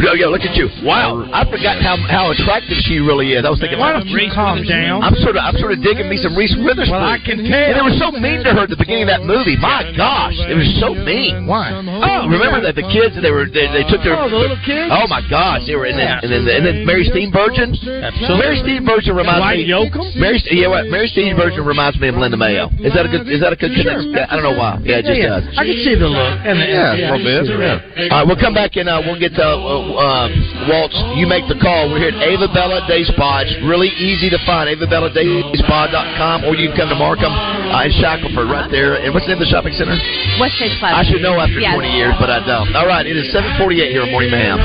[0.00, 0.72] Yeah, yeah, look at you.
[0.82, 3.44] Wow, I've forgotten how how attractive she really is.
[3.44, 5.04] I was thinking, Why don't you calm down?
[5.04, 6.96] I'm sort of I'm sort of digging me some Reese Witherspoon.
[6.96, 7.52] Well, I can tell.
[7.52, 9.60] And they were so mean to her at the beginning of that movie.
[9.60, 11.46] My gosh, it was so mean.
[11.46, 11.72] Why?
[11.72, 14.88] Oh, remember that the kids they were they, they took their Oh, the little kids?
[14.88, 17.76] Oh my gosh, they were and then and then, and then Mary Steenburgen.
[17.76, 18.40] Absolutely.
[18.40, 19.70] Mary Steenburgen reminds Dwight me.
[19.70, 20.16] Yoakam?
[20.16, 20.86] Mary yeah, what,
[21.34, 22.70] Mary Steenburgen reminds me of Linda Mayo.
[22.80, 24.12] Is that a good is that a good connection?
[24.14, 24.78] Yeah, I don't know why.
[24.82, 25.44] Yeah, it just yeah, does.
[25.58, 26.34] I can see the look.
[26.46, 27.42] And the, Yeah, yeah, a little bit.
[27.50, 28.10] Yeah.
[28.14, 29.58] All right, we'll come back and uh, we'll get to uh,
[29.98, 30.28] uh,
[30.70, 30.96] Waltz.
[31.18, 31.90] You make the call.
[31.90, 33.42] We're here at Ava Bella Day Spa.
[33.46, 34.66] It's really easy to find.
[34.74, 38.96] AvaBellaDaySpa.com, or you can come to Markham uh, in Shackleford, right there.
[39.02, 39.94] And what's the name of the shopping center?
[40.40, 40.96] West Chase Plaza.
[40.96, 41.74] I should know after Yes.
[41.74, 42.74] 20 years, but I don't.
[42.74, 44.58] All right, it is 7:48 here at Morning Mayhem.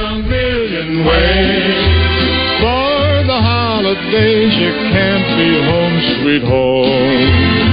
[3.90, 7.69] Holidays, you can't be home, sweet home.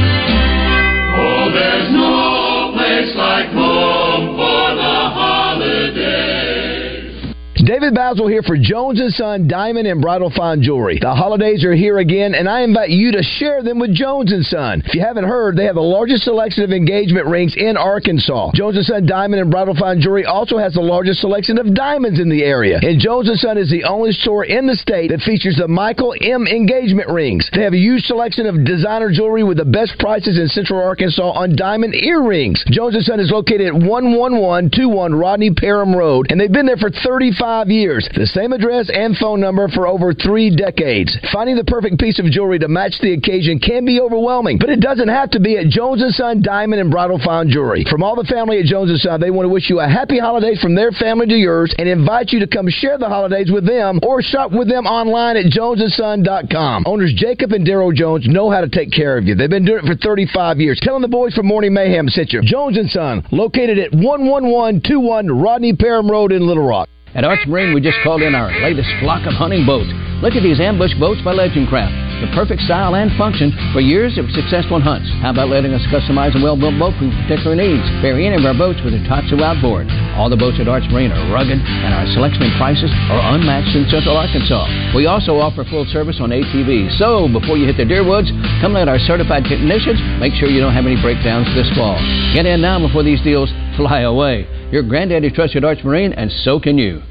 [7.78, 10.98] David Bazzel here for Jones & Son Diamond and Bridal Fine Jewelry.
[10.98, 14.48] The holidays are here again, and I invite you to share them with Jones &
[14.48, 14.82] Son.
[14.86, 18.52] If you haven't heard, they have the largest selection of engagement rings in Arkansas.
[18.54, 22.18] Jones & Son Diamond and Bridal Fine Jewelry also has the largest selection of diamonds
[22.18, 22.80] in the area.
[22.80, 26.14] And Jones & Son is the only store in the state that features the Michael
[26.18, 27.50] M engagement rings.
[27.52, 31.30] They have a huge selection of designer jewelry with the best prices in Central Arkansas
[31.32, 32.64] on diamond earrings.
[32.70, 36.88] Jones & Son is located at 11121 Rodney Parham Road, and they've been there for
[36.88, 38.08] 35 years.
[38.14, 41.16] The same address and phone number for over three decades.
[41.32, 44.80] Finding the perfect piece of jewelry to match the occasion can be overwhelming, but it
[44.80, 47.84] doesn't have to be at Jones & Son Diamond and Bridal Fine Jewelry.
[47.88, 50.18] From all the family at Jones & Son, they want to wish you a happy
[50.18, 53.66] holidays from their family to yours and invite you to come share the holidays with
[53.66, 56.84] them or shop with them online at jonesandson.com.
[56.86, 59.34] Owners Jacob and Daryl Jones know how to take care of you.
[59.34, 60.78] They've been doing it for 35 years.
[60.82, 62.42] Telling the boys from Morning Mayhem sent you.
[62.42, 66.88] Jones & Son, located at 11121 Rodney Parham Road in Little Rock.
[67.16, 69.88] At Arch Marine, we just called in our latest flock of hunting boats.
[70.20, 72.05] Look at these ambush boats by Legend Craft.
[72.16, 75.04] The perfect style and function for years of successful hunts.
[75.20, 77.84] How about letting us customize a well-built boat for your particular needs?
[78.00, 79.84] Vary any of our boats with a Tohatsu outboard.
[80.16, 83.76] All the boats at Arch Marine are rugged, and our selection and prices are unmatched
[83.76, 84.96] in Central Arkansas.
[84.96, 86.96] We also offer full service on ATVs.
[86.96, 88.32] So, before you hit the deer woods,
[88.64, 92.00] come let our certified technicians make sure you don't have any breakdowns this fall.
[92.32, 94.48] Get in now before these deals fly away.
[94.72, 97.04] Your granddaddy trusted Arch Marine, and so can you.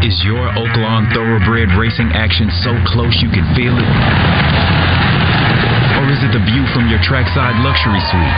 [0.00, 3.90] Is your Oaklawn Thoroughbred racing action so close you can feel it?
[6.00, 8.36] Or is it the view from your trackside luxury suite?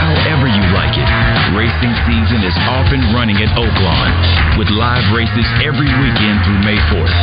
[0.00, 1.04] However you like it,
[1.52, 6.80] racing season is off and running at Oaklawn with live races every weekend through May
[6.88, 7.16] 4th.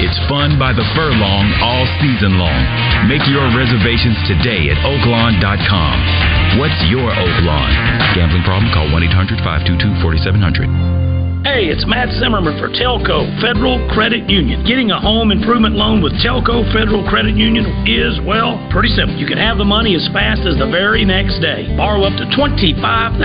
[0.00, 2.64] It's fun by the furlong all season long.
[3.12, 5.94] Make your reservations today at oaklawn.com.
[6.56, 7.70] What's your Oaklawn?
[8.16, 8.72] Gambling problem?
[8.72, 11.19] Call 1 800 522 4700.
[11.40, 14.60] Hey, it's Matt Zimmerman for Telcoe Federal Credit Union.
[14.68, 19.16] Getting a home improvement loan with Telcoe Federal Credit Union is, well, pretty simple.
[19.16, 21.64] You can have the money as fast as the very next day.
[21.80, 23.16] Borrow up to $25,000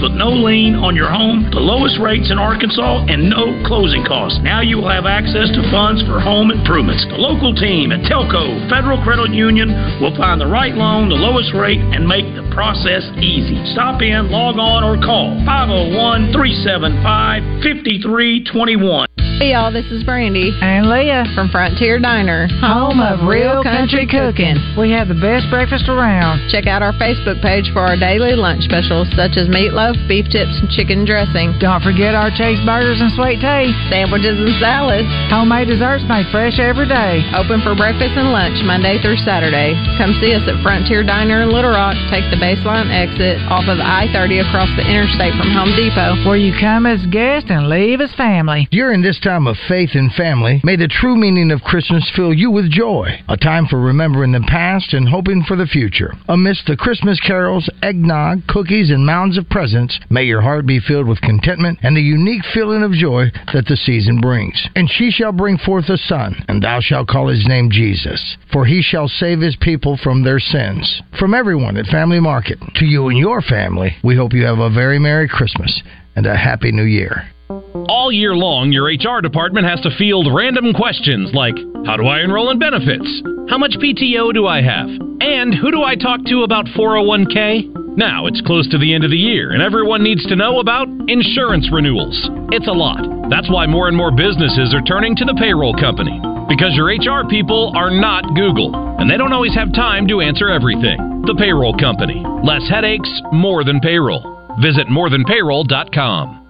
[0.00, 4.40] with no lien on your home, the lowest rates in Arkansas, and no closing costs.
[4.40, 7.04] Now you will have access to funds for home improvements.
[7.12, 9.68] The local team at Telcoe Federal Credit Union
[10.00, 13.60] will find the right loan, the lowest rate, and make the process easy.
[13.76, 19.23] Stop in, log on, or call 501 375 5321.
[19.34, 24.54] Hey y'all, this is Brandy and Leah from Frontier Diner, home of real country cooking.
[24.78, 26.46] We have the best breakfast around.
[26.54, 30.54] Check out our Facebook page for our daily lunch specials such as meatloaf, beef tips,
[30.62, 31.50] and chicken dressing.
[31.58, 36.62] Don't forget our chase burgers and sweet tea, sandwiches and salads, homemade desserts made fresh
[36.62, 37.26] every day.
[37.34, 39.74] Open for breakfast and lunch Monday through Saturday.
[39.98, 41.98] Come see us at Frontier Diner in Little Rock.
[42.06, 46.22] Take the baseline exit off of I-30 across the interstate from Home Depot.
[46.22, 48.70] Where you come as guest and leave as family.
[48.70, 52.50] During this time of faith and family, may the true meaning of Christmas fill you
[52.50, 53.08] with joy.
[53.28, 56.12] A time for remembering the past and hoping for the future.
[56.28, 61.08] Amidst the Christmas carols, eggnog, cookies, and mounds of presents, may your heart be filled
[61.08, 64.68] with contentment and the unique feeling of joy that the season brings.
[64.76, 68.66] And she shall bring forth a son, and thou shalt call his name Jesus, for
[68.66, 71.00] he shall save his people from their sins.
[71.18, 74.68] From everyone at Family Market, to you and your family, we hope you have a
[74.68, 75.82] very Merry Christmas
[76.14, 77.33] and a Happy New Year.
[77.50, 82.20] All year long, your HR department has to field random questions like How do I
[82.20, 83.06] enroll in benefits?
[83.50, 84.88] How much PTO do I have?
[85.20, 87.96] And who do I talk to about 401k?
[87.96, 90.88] Now, it's close to the end of the year, and everyone needs to know about
[91.06, 92.16] insurance renewals.
[92.50, 93.04] It's a lot.
[93.30, 96.18] That's why more and more businesses are turning to the payroll company.
[96.48, 100.48] Because your HR people are not Google, and they don't always have time to answer
[100.48, 101.22] everything.
[101.26, 102.24] The payroll company.
[102.42, 104.56] Less headaches, more than payroll.
[104.60, 106.43] Visit morethanpayroll.com.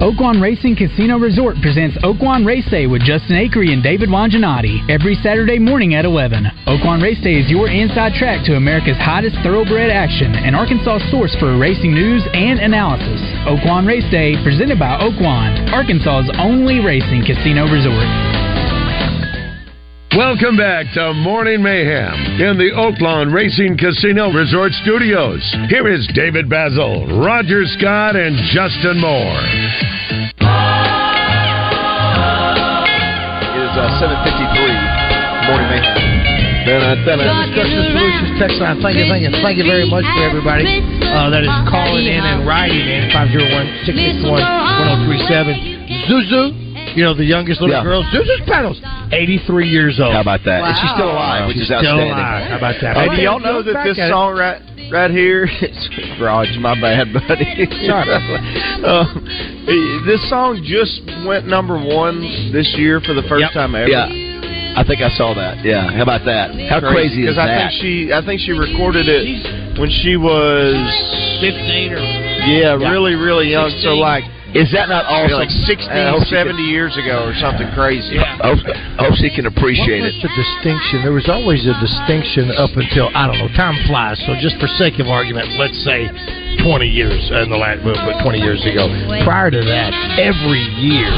[0.00, 5.14] Oaklawn Racing Casino Resort presents Oaklawn Race Day with Justin Acree and David Wanjanati every
[5.16, 6.44] Saturday morning at 11.
[6.64, 11.36] Oaklawn Race Day is your inside track to America's hottest thoroughbred action and Arkansas source
[11.36, 13.20] for racing news and analysis.
[13.44, 18.29] Oaklawn Race Day, presented by Oaklawn, Arkansas's only racing casino resort.
[20.16, 25.38] Welcome back to Morning Mayhem in the Oaklawn Racing Casino Resort Studios.
[25.70, 29.38] Here is David Bazzel, Roger Scott, and Justin Moore.
[33.38, 35.94] It is uh, 7.53, Morning Mayhem.
[36.66, 38.82] Then I then Construction Solutions text line.
[38.82, 40.66] Thank you, thank you, thank you very much for everybody
[41.06, 44.42] uh, that is calling in and writing in 501 661
[45.06, 46.10] 1037.
[46.10, 47.82] Zuzu, you know, the youngest little Yeah.
[47.82, 48.80] girl, Zuzu's Pedals,
[49.12, 50.12] 83 years old.
[50.14, 50.64] How about that?
[50.64, 52.10] And she's still alive, which She's is still outstanding.
[52.12, 52.46] alive.
[52.50, 52.96] How about that?
[52.96, 54.60] Hey, Okay, do y'all know that this song right
[54.90, 55.48] right here?
[55.62, 55.88] It's
[56.20, 57.68] Raj, my bad, buddy.
[57.86, 58.08] Sorry.
[58.80, 59.04] Uh,
[60.06, 62.20] this song just went number one
[62.52, 63.88] this year for the first time ever.
[63.88, 64.08] Yeah.
[64.76, 65.64] I think I saw that.
[65.64, 65.90] Yeah.
[65.92, 66.54] How about that?
[66.70, 70.78] How crazy is Because I think she, I think she recorded it when she was
[71.42, 71.98] 15 or
[72.48, 73.68] yeah, really, really young.
[73.82, 75.38] So like, Is that not awesome?
[75.38, 78.18] Like 60, I hope she 70 years ago or something crazy.
[78.18, 80.18] I hope, I hope she can appreciate what it.
[80.18, 81.06] was the distinction?
[81.06, 83.50] There was always a distinction up until I don't know.
[83.54, 84.18] Time flies.
[84.26, 86.10] So just for sake of argument, let's say
[86.66, 87.94] 20 years in the last, but
[88.26, 88.90] 20 years ago.
[89.22, 91.08] Prior to that, every year,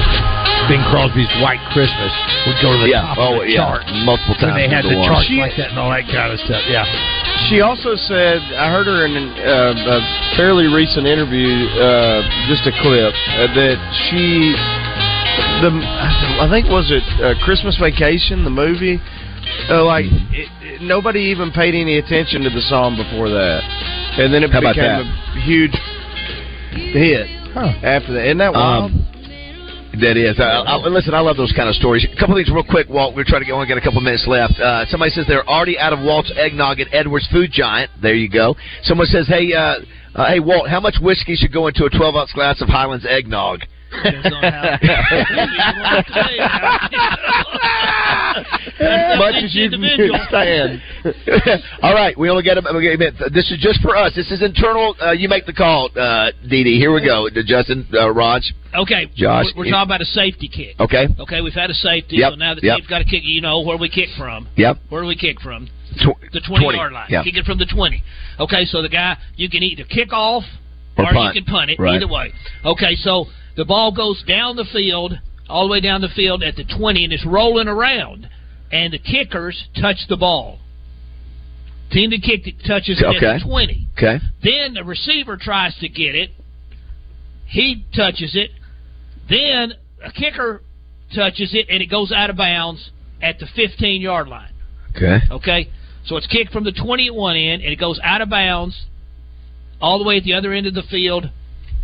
[0.68, 2.12] Bing Crosby's White Christmas
[2.46, 3.16] would go to the Yeah.
[3.16, 3.64] top Oh, of the yeah.
[3.64, 3.88] charts.
[4.04, 6.62] Multiple When they had number the charts like that and all that kind of stuff.
[6.68, 6.84] Yeah.
[7.48, 12.72] She also said, I heard her in uh, a fairly recent interview, uh, just a
[12.80, 13.76] clip, uh, that
[14.08, 14.54] she,
[15.60, 15.70] the
[16.40, 19.00] I think was it uh, Christmas Vacation, the movie,
[19.68, 23.60] uh, like it, it, nobody even paid any attention to the song before that,
[24.16, 25.76] and then it How became a huge
[26.94, 27.28] hit.
[27.84, 28.24] after that.
[28.24, 28.92] Isn't that wild?
[28.92, 29.01] Um,
[30.00, 30.40] that is.
[30.40, 32.04] I, I, listen, I love those kind of stories.
[32.04, 33.14] A couple things real quick, Walt.
[33.14, 34.58] We're trying to get, only got a couple minutes left.
[34.58, 37.90] Uh, somebody says they're already out of Walt's eggnog at Edwards Food Giant.
[38.00, 38.56] There you go.
[38.82, 39.76] Someone says, hey, uh,
[40.14, 43.06] uh, hey, Walt, how much whiskey should go into a 12 ounce glass of Hilands
[43.08, 43.60] eggnog?
[48.36, 50.82] as much as you can stand.
[51.82, 53.14] All right, we only got a, a minute.
[53.32, 54.12] This is just for us.
[54.14, 54.94] This is internal.
[55.00, 56.78] Uh, you make the call, uh, Dee Dee.
[56.78, 57.28] Here we go.
[57.44, 58.52] Justin, uh, Raj.
[58.74, 60.80] Okay, Josh, we're, we're talking about a safety kick.
[60.80, 61.06] Okay.
[61.20, 62.76] Okay, we've had a safety, Yep, so now the yep.
[62.76, 63.20] team's got to kick.
[63.22, 64.48] You know where we kick from.
[64.56, 64.78] Yep.
[64.88, 65.66] Where do we kick from?
[66.00, 67.06] Tw- The 20, 20, yard line.
[67.10, 67.22] yeah.
[67.22, 68.02] Kick it from the 20.
[68.40, 70.44] Okay, so the guy, you can either kick off
[70.96, 71.78] Or or, you can punt it.
[71.78, 71.96] Right.
[71.96, 72.32] Either way.
[72.64, 73.26] Okay, so
[73.56, 75.12] the ball goes down the field,
[75.52, 78.28] all the way down the field at the 20, and it's rolling around.
[78.72, 80.58] And the kickers touch the ball.
[81.90, 83.26] Team that kicked it touches it Okay.
[83.26, 83.88] at the 20.
[83.98, 84.18] Okay.
[84.42, 86.30] Then the receiver tries to get it.
[87.44, 88.50] He touches it.
[89.28, 90.62] Then a kicker
[91.14, 92.90] touches it, and it goes out of bounds
[93.20, 94.52] at the 15 yard line.
[94.96, 95.18] Okay.
[95.30, 95.68] Okay?
[96.06, 98.86] So it's kicked from the 20 at one end, and it goes out of bounds
[99.82, 101.28] all the way at the other end of the field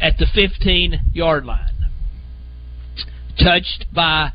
[0.01, 1.69] at the 15 yard line.
[3.39, 4.31] Touched by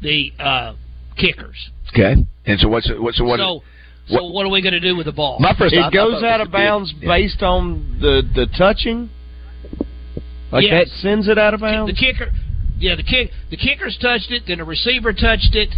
[0.00, 0.74] the uh,
[1.16, 1.70] kickers.
[1.92, 2.14] Okay.
[2.46, 3.38] And so what's what's so what?
[3.38, 3.62] so,
[4.08, 5.38] so what, are we going to do with the ball?
[5.38, 7.08] My first it I goes thought out of bounds yeah.
[7.08, 9.10] based on the the touching.
[10.50, 10.88] Like Yes.
[10.88, 11.92] that sends it out of bounds.
[11.92, 12.30] The kicker,
[12.78, 15.70] yeah, the kick, the kickers touched it, then the receiver touched it.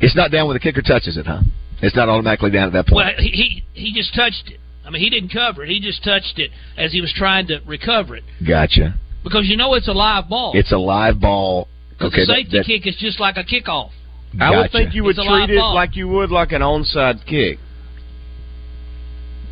[0.00, 1.40] It's not down when the kicker touches it, huh?
[1.82, 3.18] It's not automatically down at that Well, point.
[3.18, 4.60] he he he just touched it.
[4.84, 5.68] I mean, he didn't cover it.
[5.68, 8.94] He just touched it as he was trying to recover it Gotcha.
[9.26, 10.52] Because you know it's a live ball.
[10.54, 11.66] It's a live ball.
[12.00, 12.20] Okay.
[12.20, 13.90] the safety that- kick is just like a kickoff.
[14.40, 15.74] I would think you would It's a live treat it ball.
[15.74, 17.58] like you would like an onside kick,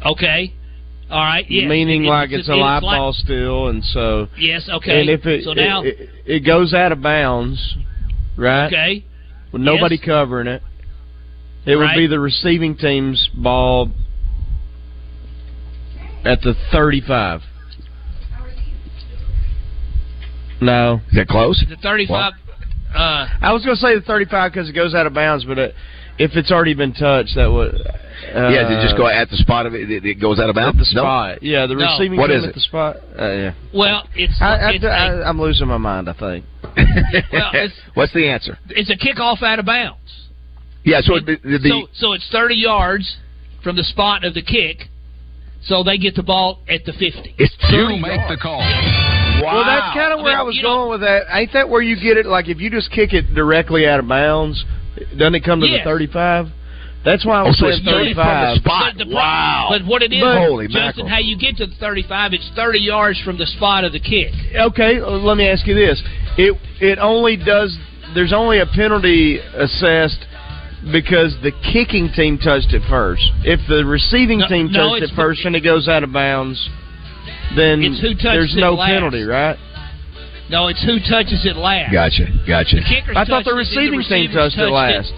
[0.05, 0.53] Okay,
[1.11, 1.45] all right.
[1.51, 1.69] Yes.
[1.69, 4.69] meaning It- like it's, a it's live like- ball still, and so Yes.
[4.69, 5.01] Okay.
[5.01, 7.77] and if it so now, it, it, it goes out of bounds,
[8.37, 8.67] right?
[8.67, 9.05] okay,
[9.53, 10.05] With nobody Yes.
[10.05, 10.63] covering it,
[11.65, 13.91] it would be the receiving team's ball
[16.27, 17.43] at the thirty-five.
[20.65, 21.63] No, is that close?
[21.69, 22.33] the thirty-five.
[22.95, 25.59] Uh, I was going to say the 35 because it goes out of bounds, but
[25.59, 25.75] it,
[26.17, 27.75] if it's already been touched, that would.
[27.75, 29.91] Uh, yeah, does it just go at the spot of it?
[29.91, 30.77] It, it goes out of bounds.
[30.77, 31.43] at the spot.
[31.43, 31.87] Yeah, the No.
[31.91, 32.55] receiving What team is at it?
[32.55, 32.97] the spot.
[33.19, 33.55] Uh, yeah.
[33.75, 36.09] well, it's I, I, it's, a, I, I'm losing my mind.
[36.09, 36.45] I think.
[37.33, 38.57] Well, it's- What's the answer?
[38.71, 39.99] it's a kickoff out of bounds.
[40.85, 41.01] Yeah.
[41.03, 43.17] So it'd be, so so it's thirty yards
[43.65, 44.89] from the spot of the kick.
[45.65, 47.35] So they get the ball at the fifty.
[47.39, 48.61] it's You 30 make the call.
[49.45, 51.23] Well, that's kind of where I mean, I was you know- going with that.
[51.33, 52.27] Ain't that where you get it?
[52.27, 54.65] Like if you just kick it directly out of bounds,
[55.17, 55.81] doesn't it come to Yes.
[55.85, 56.49] the 35?
[57.05, 58.57] That's why I Oh, was so saying it's 30 the 35.
[58.59, 58.93] spot.
[58.97, 59.67] But, the, Wow.
[59.69, 61.09] but what it is, But- Holy Justin, mackerel.
[61.09, 62.33] how you get to the thirty-five?
[62.33, 64.33] It's thirty yards from the spot of the kick.
[64.57, 66.03] Okay, uh, let me ask you this:
[66.39, 67.77] it it only does.
[68.15, 70.25] There's only a penalty assessed
[70.93, 73.23] because the kicking team touched it first.
[73.45, 76.05] If the receiving No- team no, touched it's it the- first and it goes out
[76.05, 76.71] of bounds,
[77.57, 78.89] then It's who touched there's no last.
[78.91, 79.57] penalty, right?
[80.51, 81.93] No, it's who touches it last.
[81.93, 82.27] Gotcha.
[82.47, 82.77] Gotcha.
[82.77, 85.13] The I thought touched the it, then receiving team receivers touched it last.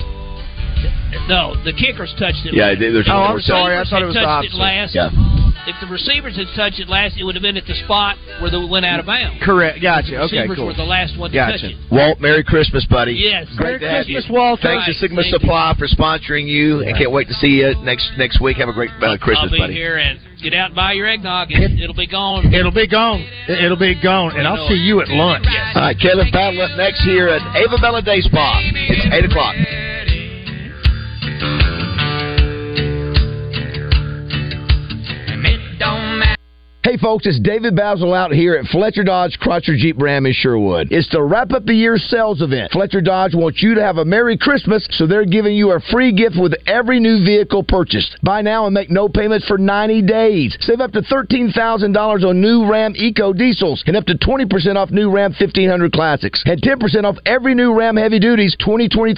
[1.28, 2.54] No, the kickers touched it.
[2.54, 2.78] Yeah, last.
[2.80, 3.76] there's Oh, I'm sorry.
[3.76, 4.54] I thought it was the touched opposite.
[4.54, 4.94] it last.
[4.94, 5.10] Yeah.
[5.66, 8.50] If the receivers had touched it last, it would have been at the spot where
[8.50, 9.42] they went out of bounds.
[9.42, 9.82] Correct.
[9.82, 10.10] Gotcha.
[10.12, 10.66] The Okay, receivers cool.
[10.66, 11.58] were the last one to Gotcha.
[11.58, 11.76] touch it.
[11.90, 13.14] Walt, Merry Christmas, buddy.
[13.14, 13.46] Yes.
[13.56, 14.34] Great to Merry have Christmas, you.
[14.34, 14.60] Walt.
[14.62, 15.38] Thanks to Sigma thank you.
[15.40, 18.58] Supply for sponsoring you, and can't wait to see you next next week.
[18.58, 19.74] Have a great uh, Christmas, I'll be buddy.
[19.74, 21.50] here and get out and buy your eggnog.
[21.50, 22.52] It, it'll be gone.
[22.54, 23.26] It'll be gone.
[23.48, 25.46] It'll be gone, and I'll see you at lunch.
[25.74, 28.60] All right, Caleb Battle up next here at Ava Bella Day Spa.
[28.62, 29.56] It's eight o'clock.
[36.86, 40.92] Hey folks, it's David Bazzel out here at Fletcher Dodge Chrysler Jeep Ram in Sherwood.
[40.92, 42.70] It's the wrap up the year sales event.
[42.70, 46.12] Fletcher Dodge wants you to have a Merry Christmas, so they're giving you a free
[46.12, 48.16] gift with every new vehicle purchased.
[48.22, 50.56] Buy now and make no payments for 90 days.
[50.60, 55.10] Save up to $13,000 on new Ram Eco Diesels and up to 20% off new
[55.10, 59.12] Ram 1500 Classics and 10% off every new Ram Heavy Duties 2023